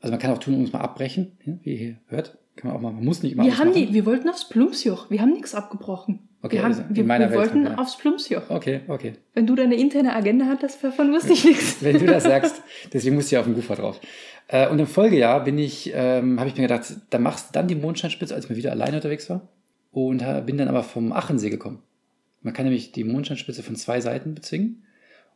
Also 0.00 0.12
man 0.12 0.20
kann 0.20 0.30
auch 0.30 0.38
tun 0.38 0.54
und 0.54 0.60
uns 0.60 0.72
mal 0.72 0.80
abbrechen, 0.80 1.32
ja, 1.44 1.54
wie 1.62 1.70
ihr 1.70 1.76
hier 1.78 1.96
hört. 2.06 2.38
Kann 2.54 2.68
man 2.68 2.76
auch 2.76 2.82
mal, 2.82 2.92
man 2.92 3.04
muss 3.04 3.22
nicht 3.22 3.32
immer 3.32 3.44
Wir 3.44 3.58
haben 3.58 3.68
machen. 3.70 3.86
die, 3.86 3.94
wir 3.94 4.04
wollten 4.06 4.28
aufs 4.28 4.48
Plumpsjoch. 4.48 5.10
Wir 5.10 5.20
haben 5.20 5.32
nichts 5.32 5.54
abgebrochen. 5.54 6.27
Okay, 6.40 6.56
wir 6.56 6.62
haben, 6.62 6.70
also 6.72 6.82
in 6.82 6.94
wir, 6.96 7.04
wir 7.04 7.18
Welt 7.18 7.34
wollten 7.34 7.64
haben 7.66 7.76
wir- 7.76 7.78
aufs 7.80 7.96
Plumpsjoch. 7.98 8.48
Okay, 8.48 8.80
okay. 8.86 9.14
Wenn 9.34 9.46
du 9.46 9.56
deine 9.56 9.74
interne 9.74 10.14
Agenda 10.14 10.46
hattest, 10.46 10.82
davon 10.84 11.12
wusste 11.12 11.32
ich 11.32 11.44
nichts. 11.44 11.82
Wenn 11.82 11.98
du 11.98 12.06
das 12.06 12.22
sagst, 12.24 12.62
deswegen 12.92 13.16
musst 13.16 13.30
du 13.30 13.34
ja 13.36 13.40
auf 13.40 13.46
dem 13.46 13.54
Gufer 13.54 13.74
drauf. 13.76 14.00
Äh, 14.46 14.68
und 14.68 14.78
im 14.78 14.86
Folgejahr 14.86 15.42
bin 15.42 15.58
ich, 15.58 15.90
ähm, 15.94 16.38
habe 16.38 16.48
ich 16.48 16.56
mir 16.56 16.62
gedacht, 16.62 16.84
da 17.10 17.18
machst 17.18 17.48
du 17.48 17.52
dann 17.54 17.66
die 17.66 17.74
Mondscheinspitze, 17.74 18.34
als 18.34 18.44
ich 18.44 18.50
mal 18.50 18.56
wieder 18.56 18.70
alleine 18.70 18.96
unterwegs 18.96 19.28
war. 19.28 19.48
Und 19.90 20.22
bin 20.46 20.58
dann 20.58 20.68
aber 20.68 20.84
vom 20.84 21.12
Achensee 21.12 21.50
gekommen. 21.50 21.82
Man 22.42 22.54
kann 22.54 22.64
nämlich 22.66 22.92
die 22.92 23.02
Mondscheinspitze 23.04 23.62
von 23.64 23.74
zwei 23.74 24.00
Seiten 24.00 24.34
bezwingen. 24.34 24.84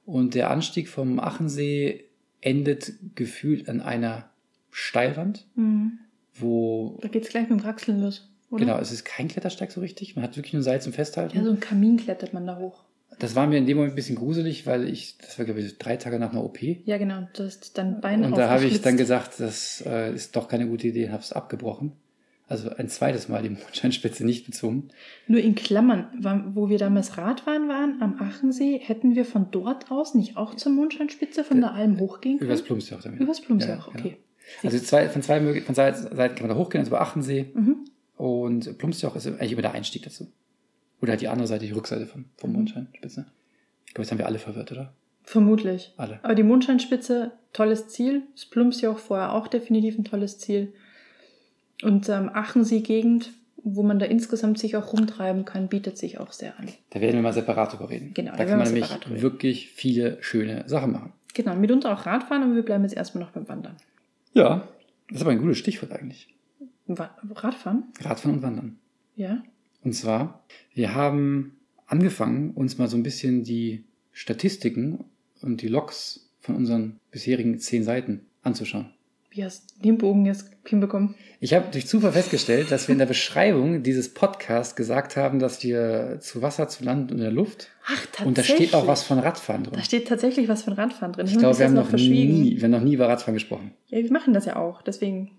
Und 0.04 0.34
der 0.34 0.50
Anstieg 0.50 0.88
vom 0.88 1.18
Achensee 1.18 2.04
endet 2.40 2.92
gefühlt 3.16 3.68
an 3.68 3.80
einer 3.80 4.30
Steilwand, 4.70 5.46
Mhm. 5.56 5.98
wo, 6.34 6.98
Da 7.02 7.08
geht's 7.08 7.28
gleich 7.28 7.48
mit 7.48 7.58
dem 7.58 7.62
Kraxeln 7.62 8.00
los. 8.00 8.31
Oder? 8.52 8.66
genau, 8.66 8.78
es 8.78 8.92
ist 8.92 9.04
kein 9.04 9.28
Klettersteig 9.28 9.72
so 9.72 9.80
richtig. 9.80 10.14
Man 10.14 10.22
hat 10.24 10.36
wirklich 10.36 10.52
nur 10.52 10.62
Seil 10.62 10.80
zum 10.80 10.92
Festhalten. 10.92 11.36
Ja, 11.36 11.42
so 11.42 11.50
ein 11.50 11.60
Kamin 11.60 11.96
klettert 11.96 12.34
man 12.34 12.46
da 12.46 12.58
hoch. 12.58 12.84
Das 13.18 13.34
war 13.34 13.46
mir 13.46 13.58
in 13.58 13.66
dem 13.66 13.76
Moment 13.76 13.94
ein 13.94 13.96
bisschen 13.96 14.16
gruselig, 14.16 14.66
weil 14.66 14.88
ich, 14.88 15.16
das 15.18 15.38
war 15.38 15.44
glaube 15.44 15.60
ich 15.60 15.78
drei 15.78 15.96
Tage 15.96 16.18
nach 16.18 16.32
einer 16.32 16.44
OP. 16.44 16.60
Ja, 16.62 16.98
genau. 16.98 17.28
Du 17.34 17.44
hast 17.44 17.76
dein 17.78 18.00
Bein 18.00 18.24
Und 18.24 18.36
da 18.36 18.48
habe 18.50 18.64
ich 18.64 18.80
dann 18.82 18.96
gesagt, 18.96 19.40
das 19.40 19.82
äh, 19.86 20.14
ist 20.14 20.36
doch 20.36 20.48
keine 20.48 20.66
gute 20.66 20.88
Idee, 20.88 21.10
habe 21.10 21.22
es 21.22 21.32
abgebrochen. 21.32 21.92
Also 22.48 22.68
ein 22.70 22.88
zweites 22.88 23.28
Mal 23.28 23.42
die 23.42 23.48
Mondscheinspitze 23.64 24.26
nicht 24.26 24.44
bezogen. 24.44 24.88
Nur 25.26 25.40
in 25.40 25.54
Klammern, 25.54 26.08
wo 26.54 26.68
wir 26.68 26.78
damals 26.78 27.16
Radfahren 27.16 27.68
waren, 27.68 28.02
am 28.02 28.20
Achensee, 28.20 28.78
hätten 28.78 29.14
wir 29.14 29.24
von 29.24 29.46
dort 29.50 29.90
aus 29.90 30.14
nicht 30.14 30.36
auch 30.36 30.54
zur 30.54 30.72
Mondscheinspitze 30.72 31.44
von 31.44 31.60
der 31.60 31.72
Alm 31.72 31.98
hochgehen 32.00 32.38
können? 32.38 32.50
Übers 32.50 32.62
Plumpsjoch 32.62 33.00
damit. 33.02 33.20
Übers 33.20 33.40
Plumsjoch, 33.40 33.68
Ja, 33.68 33.92
genau. 33.92 34.06
okay. 34.06 34.16
Also 34.62 34.78
zwei, 34.80 35.08
von 35.08 35.22
zwei 35.22 35.60
von 35.62 35.74
Seiten 35.74 36.08
kann 36.10 36.46
man 36.46 36.48
da 36.48 36.56
hochgehen, 36.56 36.80
also 36.80 36.90
über 36.90 37.00
Achensee. 37.00 37.50
Mhm. 37.54 37.84
Und 38.16 38.78
Plumpsjoch 38.78 39.16
ist 39.16 39.26
eigentlich 39.26 39.52
immer 39.52 39.62
der 39.62 39.72
Einstieg 39.72 40.02
dazu. 40.02 40.30
Oder 41.00 41.12
halt 41.12 41.20
die 41.20 41.28
andere 41.28 41.48
Seite, 41.48 41.66
die 41.66 41.72
Rückseite 41.72 42.06
vom, 42.06 42.26
vom 42.36 42.50
Mhm. 42.50 42.56
Mondscheinspitze. 42.56 43.26
Ich 43.86 43.94
glaube, 43.94 44.04
jetzt 44.04 44.10
haben 44.12 44.18
wir 44.18 44.26
alle 44.26 44.38
verwirrt, 44.38 44.72
oder? 44.72 44.92
Vermutlich. 45.24 45.92
Alle. 45.96 46.20
Aber 46.22 46.34
die 46.34 46.42
Mondscheinspitze, 46.42 47.32
tolles 47.52 47.88
Ziel. 47.88 48.22
Das 48.34 48.46
Plumsjoch 48.46 48.98
vorher 48.98 49.32
auch 49.32 49.48
definitiv 49.48 49.98
ein 49.98 50.04
tolles 50.04 50.38
Ziel. 50.38 50.72
Und 51.82 52.08
ähm, 52.08 52.30
Achensee-Gegend, 52.32 53.32
wo 53.64 53.82
man 53.82 53.98
da 53.98 54.06
insgesamt 54.06 54.58
sich 54.58 54.76
auch 54.76 54.92
rumtreiben 54.92 55.44
kann, 55.44 55.68
bietet 55.68 55.98
sich 55.98 56.18
auch 56.18 56.32
sehr 56.32 56.58
an. 56.58 56.68
Da 56.90 57.00
werden 57.00 57.16
wir 57.16 57.22
mal 57.22 57.32
separat 57.32 57.72
drüber 57.72 57.90
reden. 57.90 58.12
Genau, 58.14 58.32
da 58.32 58.38
da 58.38 58.44
kann 58.44 58.58
man 58.58 58.66
nämlich 58.68 58.86
drüber 58.88 59.20
wirklich 59.22 59.70
viele 59.70 60.22
schöne 60.22 60.68
Sachen 60.68 60.92
machen. 60.92 61.12
Genau, 61.34 61.54
mitunter 61.56 61.92
auch 61.92 62.06
Radfahren, 62.06 62.42
aber 62.44 62.54
wir 62.54 62.62
bleiben 62.64 62.84
jetzt 62.84 62.96
erstmal 62.96 63.24
noch 63.24 63.30
beim 63.32 63.48
Wandern. 63.48 63.76
Ja, 64.34 64.68
das 65.08 65.16
ist 65.16 65.22
aber 65.22 65.30
ein 65.32 65.38
gutes 65.38 65.58
Stichwort 65.58 65.92
eigentlich. 65.92 66.28
Radfahren? 66.98 67.84
Radfahren 68.00 68.36
und 68.36 68.42
Wandern. 68.42 68.78
Ja. 69.16 69.42
Und 69.84 69.94
zwar, 69.94 70.44
wir 70.74 70.94
haben 70.94 71.56
angefangen, 71.86 72.50
uns 72.52 72.78
mal 72.78 72.88
so 72.88 72.96
ein 72.96 73.02
bisschen 73.02 73.44
die 73.44 73.84
Statistiken 74.12 75.04
und 75.40 75.62
die 75.62 75.68
Logs 75.68 76.30
von 76.40 76.56
unseren 76.56 77.00
bisherigen 77.10 77.58
zehn 77.58 77.84
Seiten 77.84 78.26
anzuschauen. 78.42 78.90
Wie 79.34 79.42
hast 79.42 79.76
du 79.76 79.82
den 79.82 79.96
Bogen 79.96 80.26
jetzt 80.26 80.50
hinbekommen? 80.66 81.14
Ich 81.40 81.54
habe 81.54 81.70
durch 81.72 81.86
Zufall 81.86 82.12
festgestellt, 82.12 82.70
dass 82.70 82.88
wir 82.88 82.92
in 82.92 82.98
der 82.98 83.06
Beschreibung 83.06 83.82
dieses 83.82 84.12
Podcasts 84.12 84.76
gesagt 84.76 85.16
haben, 85.16 85.38
dass 85.38 85.62
wir 85.62 86.18
zu 86.20 86.42
Wasser, 86.42 86.68
zu 86.68 86.84
Land 86.84 87.10
und 87.10 87.16
in 87.16 87.24
der 87.24 87.32
Luft. 87.32 87.70
Ach, 87.86 88.06
tatsächlich. 88.06 88.26
Und 88.26 88.38
da 88.38 88.42
steht 88.42 88.74
auch 88.74 88.86
was 88.86 89.04
von 89.04 89.18
Radfahren 89.18 89.64
drin. 89.64 89.72
Da 89.74 89.82
steht 89.82 90.06
tatsächlich 90.06 90.48
was 90.48 90.64
von 90.64 90.74
Radfahren 90.74 91.14
drin. 91.14 91.26
Ich 91.26 91.38
glaube, 91.38 91.58
wir 91.58 91.64
haben 91.64 91.74
das 91.74 91.90
noch 91.90 91.98
nie, 91.98 92.56
wir 92.56 92.64
haben 92.64 92.70
noch 92.72 92.82
nie 92.82 92.92
über 92.92 93.08
Radfahren 93.08 93.32
gesprochen. 93.32 93.72
Ja, 93.86 94.02
wir 94.02 94.12
machen 94.12 94.34
das 94.34 94.44
ja 94.44 94.56
auch, 94.56 94.82
deswegen. 94.82 95.30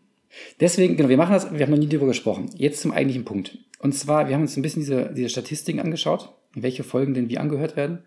Deswegen, 0.59 0.97
genau, 0.97 1.09
wir 1.09 1.17
machen 1.17 1.33
das, 1.33 1.53
wir 1.53 1.61
haben 1.61 1.71
noch 1.71 1.77
nie 1.77 1.87
darüber 1.87 2.07
gesprochen. 2.07 2.49
Jetzt 2.55 2.81
zum 2.81 2.91
eigentlichen 2.91 3.25
Punkt. 3.25 3.57
Und 3.79 3.93
zwar, 3.93 4.27
wir 4.27 4.35
haben 4.35 4.43
uns 4.43 4.55
ein 4.57 4.61
bisschen 4.61 4.81
diese, 4.81 5.13
diese 5.13 5.29
Statistiken 5.29 5.79
angeschaut, 5.79 6.33
welche 6.53 6.83
Folgen 6.83 7.13
denn 7.13 7.29
wie 7.29 7.37
angehört 7.37 7.75
werden. 7.75 7.99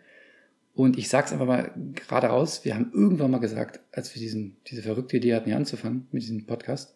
Und 0.74 0.98
ich 0.98 1.08
sag's 1.08 1.32
einfach 1.32 1.46
mal 1.46 1.70
gerade 1.94 2.26
raus, 2.26 2.64
wir 2.64 2.74
haben 2.74 2.90
irgendwann 2.92 3.30
mal 3.30 3.38
gesagt, 3.38 3.80
als 3.92 4.14
wir 4.14 4.20
diesen, 4.20 4.56
diese 4.66 4.82
verrückte 4.82 5.16
Idee 5.16 5.34
hatten, 5.34 5.46
hier 5.46 5.56
anzufangen 5.56 6.06
mit 6.12 6.22
diesem 6.22 6.46
Podcast, 6.46 6.94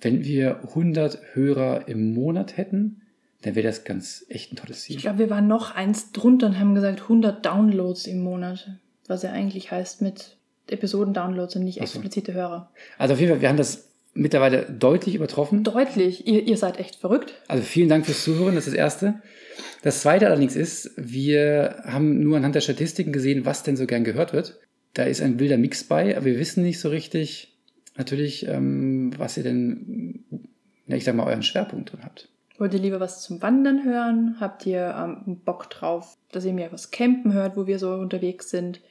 wenn 0.00 0.24
wir 0.24 0.60
100 0.68 1.34
Hörer 1.34 1.88
im 1.88 2.14
Monat 2.14 2.56
hätten, 2.56 3.02
dann 3.42 3.54
wäre 3.54 3.66
das 3.66 3.84
ganz 3.84 4.26
echt 4.28 4.52
ein 4.52 4.56
tolles 4.56 4.82
Ziel. 4.82 4.96
Ich 4.96 5.02
glaube, 5.02 5.18
wir 5.18 5.30
waren 5.30 5.46
noch 5.46 5.74
eins 5.74 6.12
drunter 6.12 6.48
und 6.48 6.58
haben 6.58 6.74
gesagt 6.74 7.02
100 7.02 7.44
Downloads 7.44 8.06
im 8.06 8.22
Monat. 8.22 8.78
Was 9.06 9.22
ja 9.22 9.32
eigentlich 9.32 9.70
heißt 9.70 10.02
mit 10.02 10.36
Episoden-Downloads 10.68 11.56
und 11.56 11.64
nicht 11.64 11.80
Ach 11.80 11.86
so. 11.86 11.98
explizite 11.98 12.34
Hörer. 12.34 12.70
Also 12.98 13.14
auf 13.14 13.20
jeden 13.20 13.32
Fall, 13.32 13.40
wir 13.40 13.48
haben 13.48 13.56
das 13.56 13.89
mittlerweile 14.14 14.64
deutlich 14.70 15.14
übertroffen. 15.14 15.64
Deutlich. 15.64 16.26
Ihr, 16.26 16.42
ihr 16.42 16.56
seid 16.56 16.78
echt 16.78 16.96
verrückt. 16.96 17.34
Also 17.48 17.62
vielen 17.62 17.88
Dank 17.88 18.06
fürs 18.06 18.24
Zuhören, 18.24 18.54
das 18.54 18.66
ist 18.66 18.74
das 18.74 18.78
Erste. 18.78 19.22
Das 19.82 20.00
Zweite 20.00 20.26
allerdings 20.26 20.56
ist, 20.56 20.92
wir 20.96 21.82
haben 21.84 22.20
nur 22.20 22.36
anhand 22.36 22.54
der 22.54 22.60
Statistiken 22.60 23.12
gesehen, 23.12 23.44
was 23.44 23.62
denn 23.62 23.76
so 23.76 23.86
gern 23.86 24.04
gehört 24.04 24.32
wird. 24.32 24.58
Da 24.94 25.04
ist 25.04 25.22
ein 25.22 25.38
wilder 25.38 25.56
Mix 25.56 25.84
bei, 25.84 26.16
aber 26.16 26.26
wir 26.26 26.38
wissen 26.38 26.64
nicht 26.64 26.80
so 26.80 26.88
richtig, 26.88 27.56
natürlich, 27.96 28.46
ähm, 28.46 29.12
was 29.16 29.36
ihr 29.36 29.44
denn, 29.44 30.24
na, 30.86 30.96
ich 30.96 31.04
sag 31.04 31.14
mal, 31.14 31.26
euren 31.26 31.42
Schwerpunkt 31.42 31.92
drin 31.92 32.04
habt. 32.04 32.28
Wollt 32.58 32.74
ihr 32.74 32.80
lieber 32.80 33.00
was 33.00 33.22
zum 33.22 33.40
Wandern 33.40 33.84
hören? 33.84 34.36
Habt 34.38 34.66
ihr 34.66 34.94
ähm, 34.98 35.40
Bock 35.44 35.70
drauf, 35.70 36.18
dass 36.30 36.44
ihr 36.44 36.52
mehr 36.52 36.72
was 36.72 36.90
campen 36.90 37.32
hört, 37.32 37.56
wo 37.56 37.66
wir 37.66 37.78
so 37.78 37.94
unterwegs 37.94 38.50
sind? 38.50 38.82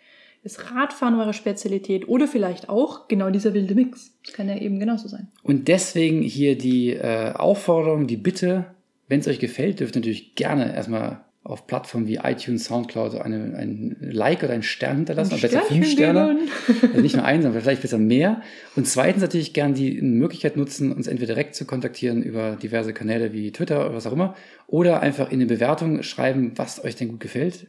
Ist 0.41 0.71
Radfahren 0.71 1.19
eure 1.19 1.33
Spezialität? 1.33 2.07
Oder 2.07 2.27
vielleicht 2.27 2.69
auch 2.69 3.07
genau 3.07 3.29
dieser 3.29 3.53
wilde 3.53 3.75
Mix? 3.75 4.13
Das 4.23 4.33
kann 4.33 4.47
ja 4.47 4.57
eben 4.57 4.79
genauso 4.79 5.07
sein. 5.07 5.27
Und 5.43 5.67
deswegen 5.67 6.21
hier 6.21 6.57
die 6.57 6.93
äh, 6.93 7.33
Aufforderung, 7.33 8.07
die 8.07 8.17
Bitte, 8.17 8.65
wenn 9.07 9.19
es 9.19 9.27
euch 9.27 9.39
gefällt, 9.39 9.79
dürft 9.81 9.95
ihr 9.95 9.99
natürlich 9.99 10.35
gerne 10.35 10.73
erstmal 10.73 11.25
auf 11.43 11.67
Plattformen 11.67 12.07
wie 12.07 12.17
iTunes, 12.17 12.65
Soundcloud 12.65 13.15
eine, 13.15 13.55
ein 13.57 13.97
Like 14.01 14.43
oder 14.43 14.53
einen 14.53 14.63
Stern 14.63 14.97
hinterlassen. 14.97 15.33
Ein 15.33 15.41
besser 15.41 15.61
fünf 15.61 15.89
Sterne. 15.89 16.37
Also 16.81 17.01
nicht 17.01 17.15
nur 17.15 17.25
einen, 17.25 17.41
sondern 17.41 17.61
vielleicht 17.61 17.81
besser 17.81 17.97
mehr. 17.97 18.41
Und 18.75 18.87
zweitens 18.87 19.21
natürlich 19.21 19.53
gern 19.53 19.73
die 19.73 20.01
Möglichkeit 20.01 20.57
nutzen, 20.57 20.91
uns 20.91 21.07
entweder 21.07 21.33
direkt 21.33 21.55
zu 21.55 21.65
kontaktieren 21.65 22.21
über 22.21 22.55
diverse 22.55 22.93
Kanäle 22.93 23.33
wie 23.33 23.51
Twitter 23.51 23.85
oder 23.85 23.95
was 23.95 24.05
auch 24.05 24.13
immer. 24.13 24.35
Oder 24.67 25.01
einfach 25.01 25.31
in 25.31 25.39
eine 25.39 25.47
Bewertung 25.47 26.03
schreiben, 26.03 26.51
was 26.55 26.83
euch 26.83 26.95
denn 26.95 27.07
gut 27.07 27.19
gefällt, 27.19 27.67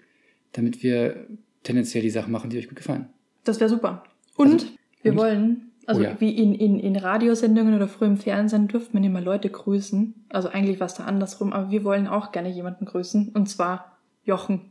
damit 0.53 0.83
wir 0.83 1.27
tendenziell 1.63 2.03
die 2.03 2.11
Sachen 2.11 2.33
machen, 2.33 2.51
die 2.51 2.59
euch 2.59 2.69
gut 2.69 2.77
gefallen. 2.77 3.09
Das 3.45 3.61
wäre 3.61 3.71
super. 3.71 4.05
Und 4.37 4.53
Also- 4.53 4.67
Wir 5.03 5.13
Und? 5.13 5.19
wollen, 5.19 5.71
also 5.87 6.01
Oh 6.03 6.05
ja. 6.05 6.21
wie 6.21 6.31
in, 6.37 6.55
in, 6.55 6.79
in 6.79 6.97
Radiosendungen 6.97 7.75
oder 7.75 7.89
früher 7.89 8.09
im 8.09 8.19
Fernsehen 8.19 8.69
durfte 8.69 8.91
man 8.95 9.03
immer 9.05 9.21
Leute 9.23 9.49
grüßen. 9.49 10.15
Also 10.29 10.49
eigentlich 10.51 10.79
war 10.79 10.87
es 10.87 10.95
da 10.95 11.05
andersrum, 11.05 11.53
aber 11.55 11.71
wir 11.71 11.85
wollen 11.85 12.07
auch 12.07 12.33
gerne 12.33 12.51
jemanden 12.51 12.85
grüßen. 12.85 13.31
Und 13.31 13.49
zwar 13.49 13.97
Jochen. 14.25 14.71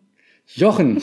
Jochen, 0.53 1.01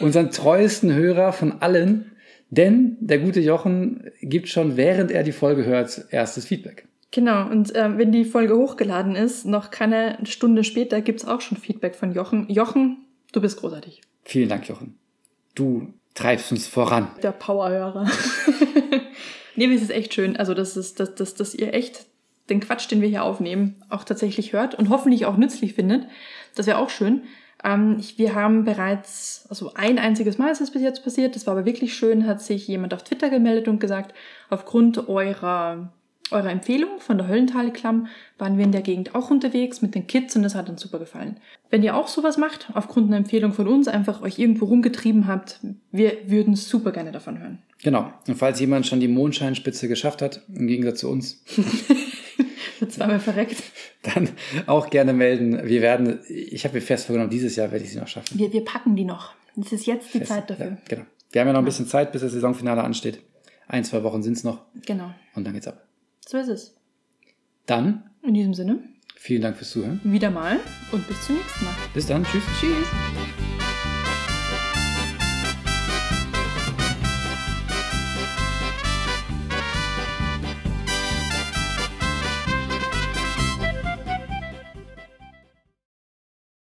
unseren 0.00 0.30
treuesten 0.30 0.92
Hörer 0.92 1.32
von 1.32 1.60
allen, 1.60 2.12
denn 2.50 2.96
der 3.00 3.18
gute 3.18 3.40
Jochen 3.40 4.10
gibt 4.20 4.48
schon, 4.48 4.76
während 4.76 5.10
er 5.10 5.22
die 5.22 5.32
Folge 5.32 5.64
hört, 5.64 6.06
erstes 6.10 6.44
Feedback. 6.46 6.86
Genau, 7.10 7.46
und 7.50 7.72
ähm, 7.74 7.98
wenn 7.98 8.10
die 8.12 8.24
Folge 8.24 8.56
hochgeladen 8.56 9.16
ist, 9.16 9.44
noch 9.46 9.70
keine 9.70 10.18
Stunde 10.24 10.64
später 10.64 11.00
gibt's 11.02 11.26
auch 11.26 11.40
schon 11.42 11.58
Feedback 11.58 11.94
von 11.94 12.12
Jochen. 12.12 12.48
Jochen, 12.50 13.04
du 13.32 13.40
bist 13.42 13.58
großartig. 13.58 14.00
Vielen 14.24 14.48
Dank, 14.48 14.66
Jochen. 14.68 14.96
Du 15.54 15.92
treibst 16.14 16.52
uns 16.52 16.66
voran. 16.66 17.10
Der 17.22 17.32
Powerhörer. 17.32 18.08
nee, 19.56 19.72
es 19.74 19.82
ist 19.82 19.90
echt 19.90 20.14
schön. 20.14 20.36
Also, 20.36 20.54
das 20.54 20.76
ist, 20.76 21.00
dass, 21.00 21.14
dass, 21.14 21.34
dass 21.34 21.54
ihr 21.54 21.74
echt 21.74 22.06
den 22.50 22.60
Quatsch, 22.60 22.90
den 22.90 23.00
wir 23.00 23.08
hier 23.08 23.24
aufnehmen, 23.24 23.82
auch 23.88 24.04
tatsächlich 24.04 24.52
hört 24.52 24.74
und 24.74 24.88
hoffentlich 24.88 25.26
auch 25.26 25.36
nützlich 25.36 25.74
findet. 25.74 26.06
Das 26.54 26.66
wäre 26.66 26.78
auch 26.78 26.90
schön. 26.90 27.22
Ähm, 27.64 27.96
ich, 27.98 28.18
wir 28.18 28.34
haben 28.34 28.64
bereits, 28.64 29.46
also 29.48 29.72
ein 29.74 29.98
einziges 29.98 30.38
Mal 30.38 30.50
ist 30.50 30.60
das 30.60 30.72
bis 30.72 30.82
jetzt 30.82 31.04
passiert, 31.04 31.36
das 31.36 31.46
war 31.46 31.52
aber 31.52 31.64
wirklich 31.64 31.94
schön, 31.94 32.26
hat 32.26 32.42
sich 32.42 32.66
jemand 32.66 32.94
auf 32.94 33.04
Twitter 33.04 33.30
gemeldet 33.30 33.68
und 33.68 33.78
gesagt, 33.78 34.14
aufgrund 34.50 35.08
eurer, 35.08 35.92
eurer 36.30 36.50
Empfehlung 36.50 36.98
von 37.00 37.18
der 37.18 37.28
Höllentalklamm 37.28 38.06
waren 38.38 38.56
wir 38.56 38.64
in 38.64 38.72
der 38.72 38.80
Gegend 38.82 39.14
auch 39.14 39.30
unterwegs 39.30 39.82
mit 39.82 39.94
den 39.94 40.06
Kids 40.06 40.34
und 40.36 40.42
das 40.42 40.54
hat 40.54 40.68
uns 40.70 40.80
super 40.80 40.98
gefallen. 40.98 41.38
Wenn 41.70 41.82
ihr 41.82 41.94
auch 41.96 42.08
sowas 42.08 42.38
macht, 42.38 42.70
aufgrund 42.74 43.08
einer 43.08 43.16
Empfehlung 43.18 43.52
von 43.52 43.68
uns, 43.68 43.88
einfach 43.88 44.22
euch 44.22 44.38
irgendwo 44.38 44.66
rumgetrieben 44.66 45.26
habt, 45.26 45.60
wir 45.90 46.16
würden 46.26 46.54
super 46.56 46.92
gerne 46.92 47.12
davon 47.12 47.38
hören. 47.38 47.58
Genau. 47.82 48.12
Und 48.28 48.36
falls 48.36 48.60
jemand 48.60 48.86
schon 48.86 49.00
die 49.00 49.08
Mondscheinspitze 49.08 49.88
geschafft 49.88 50.22
hat, 50.22 50.40
im 50.54 50.66
Gegensatz 50.68 51.00
zu 51.00 51.10
uns, 51.10 51.42
zweimal 52.88 53.20
verreckt. 53.20 53.62
dann 54.02 54.28
auch 54.66 54.90
gerne 54.90 55.12
melden. 55.12 55.60
Wir 55.66 55.82
werden, 55.82 56.20
ich 56.28 56.64
habe 56.64 56.74
mir 56.74 56.80
fest 56.80 57.06
vorgenommen, 57.06 57.30
dieses 57.30 57.56
Jahr 57.56 57.70
werde 57.72 57.84
ich 57.84 57.92
sie 57.92 57.98
noch 57.98 58.08
schaffen. 58.08 58.38
Wir, 58.38 58.52
wir 58.52 58.64
packen 58.64 58.96
die 58.96 59.04
noch. 59.04 59.34
Es 59.60 59.72
ist 59.72 59.86
jetzt 59.86 60.12
die 60.14 60.18
Fest. 60.18 60.30
Zeit 60.30 60.50
dafür. 60.50 60.66
Ja, 60.66 60.76
genau. 60.88 61.02
Wir 61.30 61.40
haben 61.40 61.48
ja 61.48 61.52
noch 61.52 61.60
ein 61.60 61.64
bisschen 61.66 61.86
Zeit, 61.86 62.12
bis 62.12 62.22
das 62.22 62.32
Saisonfinale 62.32 62.82
ansteht. 62.82 63.20
Ein, 63.68 63.84
zwei 63.84 64.02
Wochen 64.02 64.22
sind 64.22 64.34
es 64.36 64.44
noch 64.44 64.60
Genau. 64.86 65.10
und 65.34 65.44
dann 65.44 65.54
geht's 65.54 65.66
ab. 65.68 65.86
So 66.26 66.38
ist 66.38 66.48
es. 66.48 66.74
Dann, 67.66 68.10
In 68.22 68.34
diesem 68.34 68.54
Sinne, 68.54 68.78
vielen 69.16 69.42
Dank 69.42 69.56
fürs 69.56 69.70
Zuhören. 69.70 70.00
wieder 70.04 70.30
mal 70.30 70.60
und 70.92 71.06
bis 71.08 71.20
zum 71.26 71.36
nächsten 71.36 71.64
Mal. 71.64 71.74
Bis 71.94 72.06
dann. 72.06 72.24
Tschüss. 72.24 72.42
Tschüss. 72.60 72.86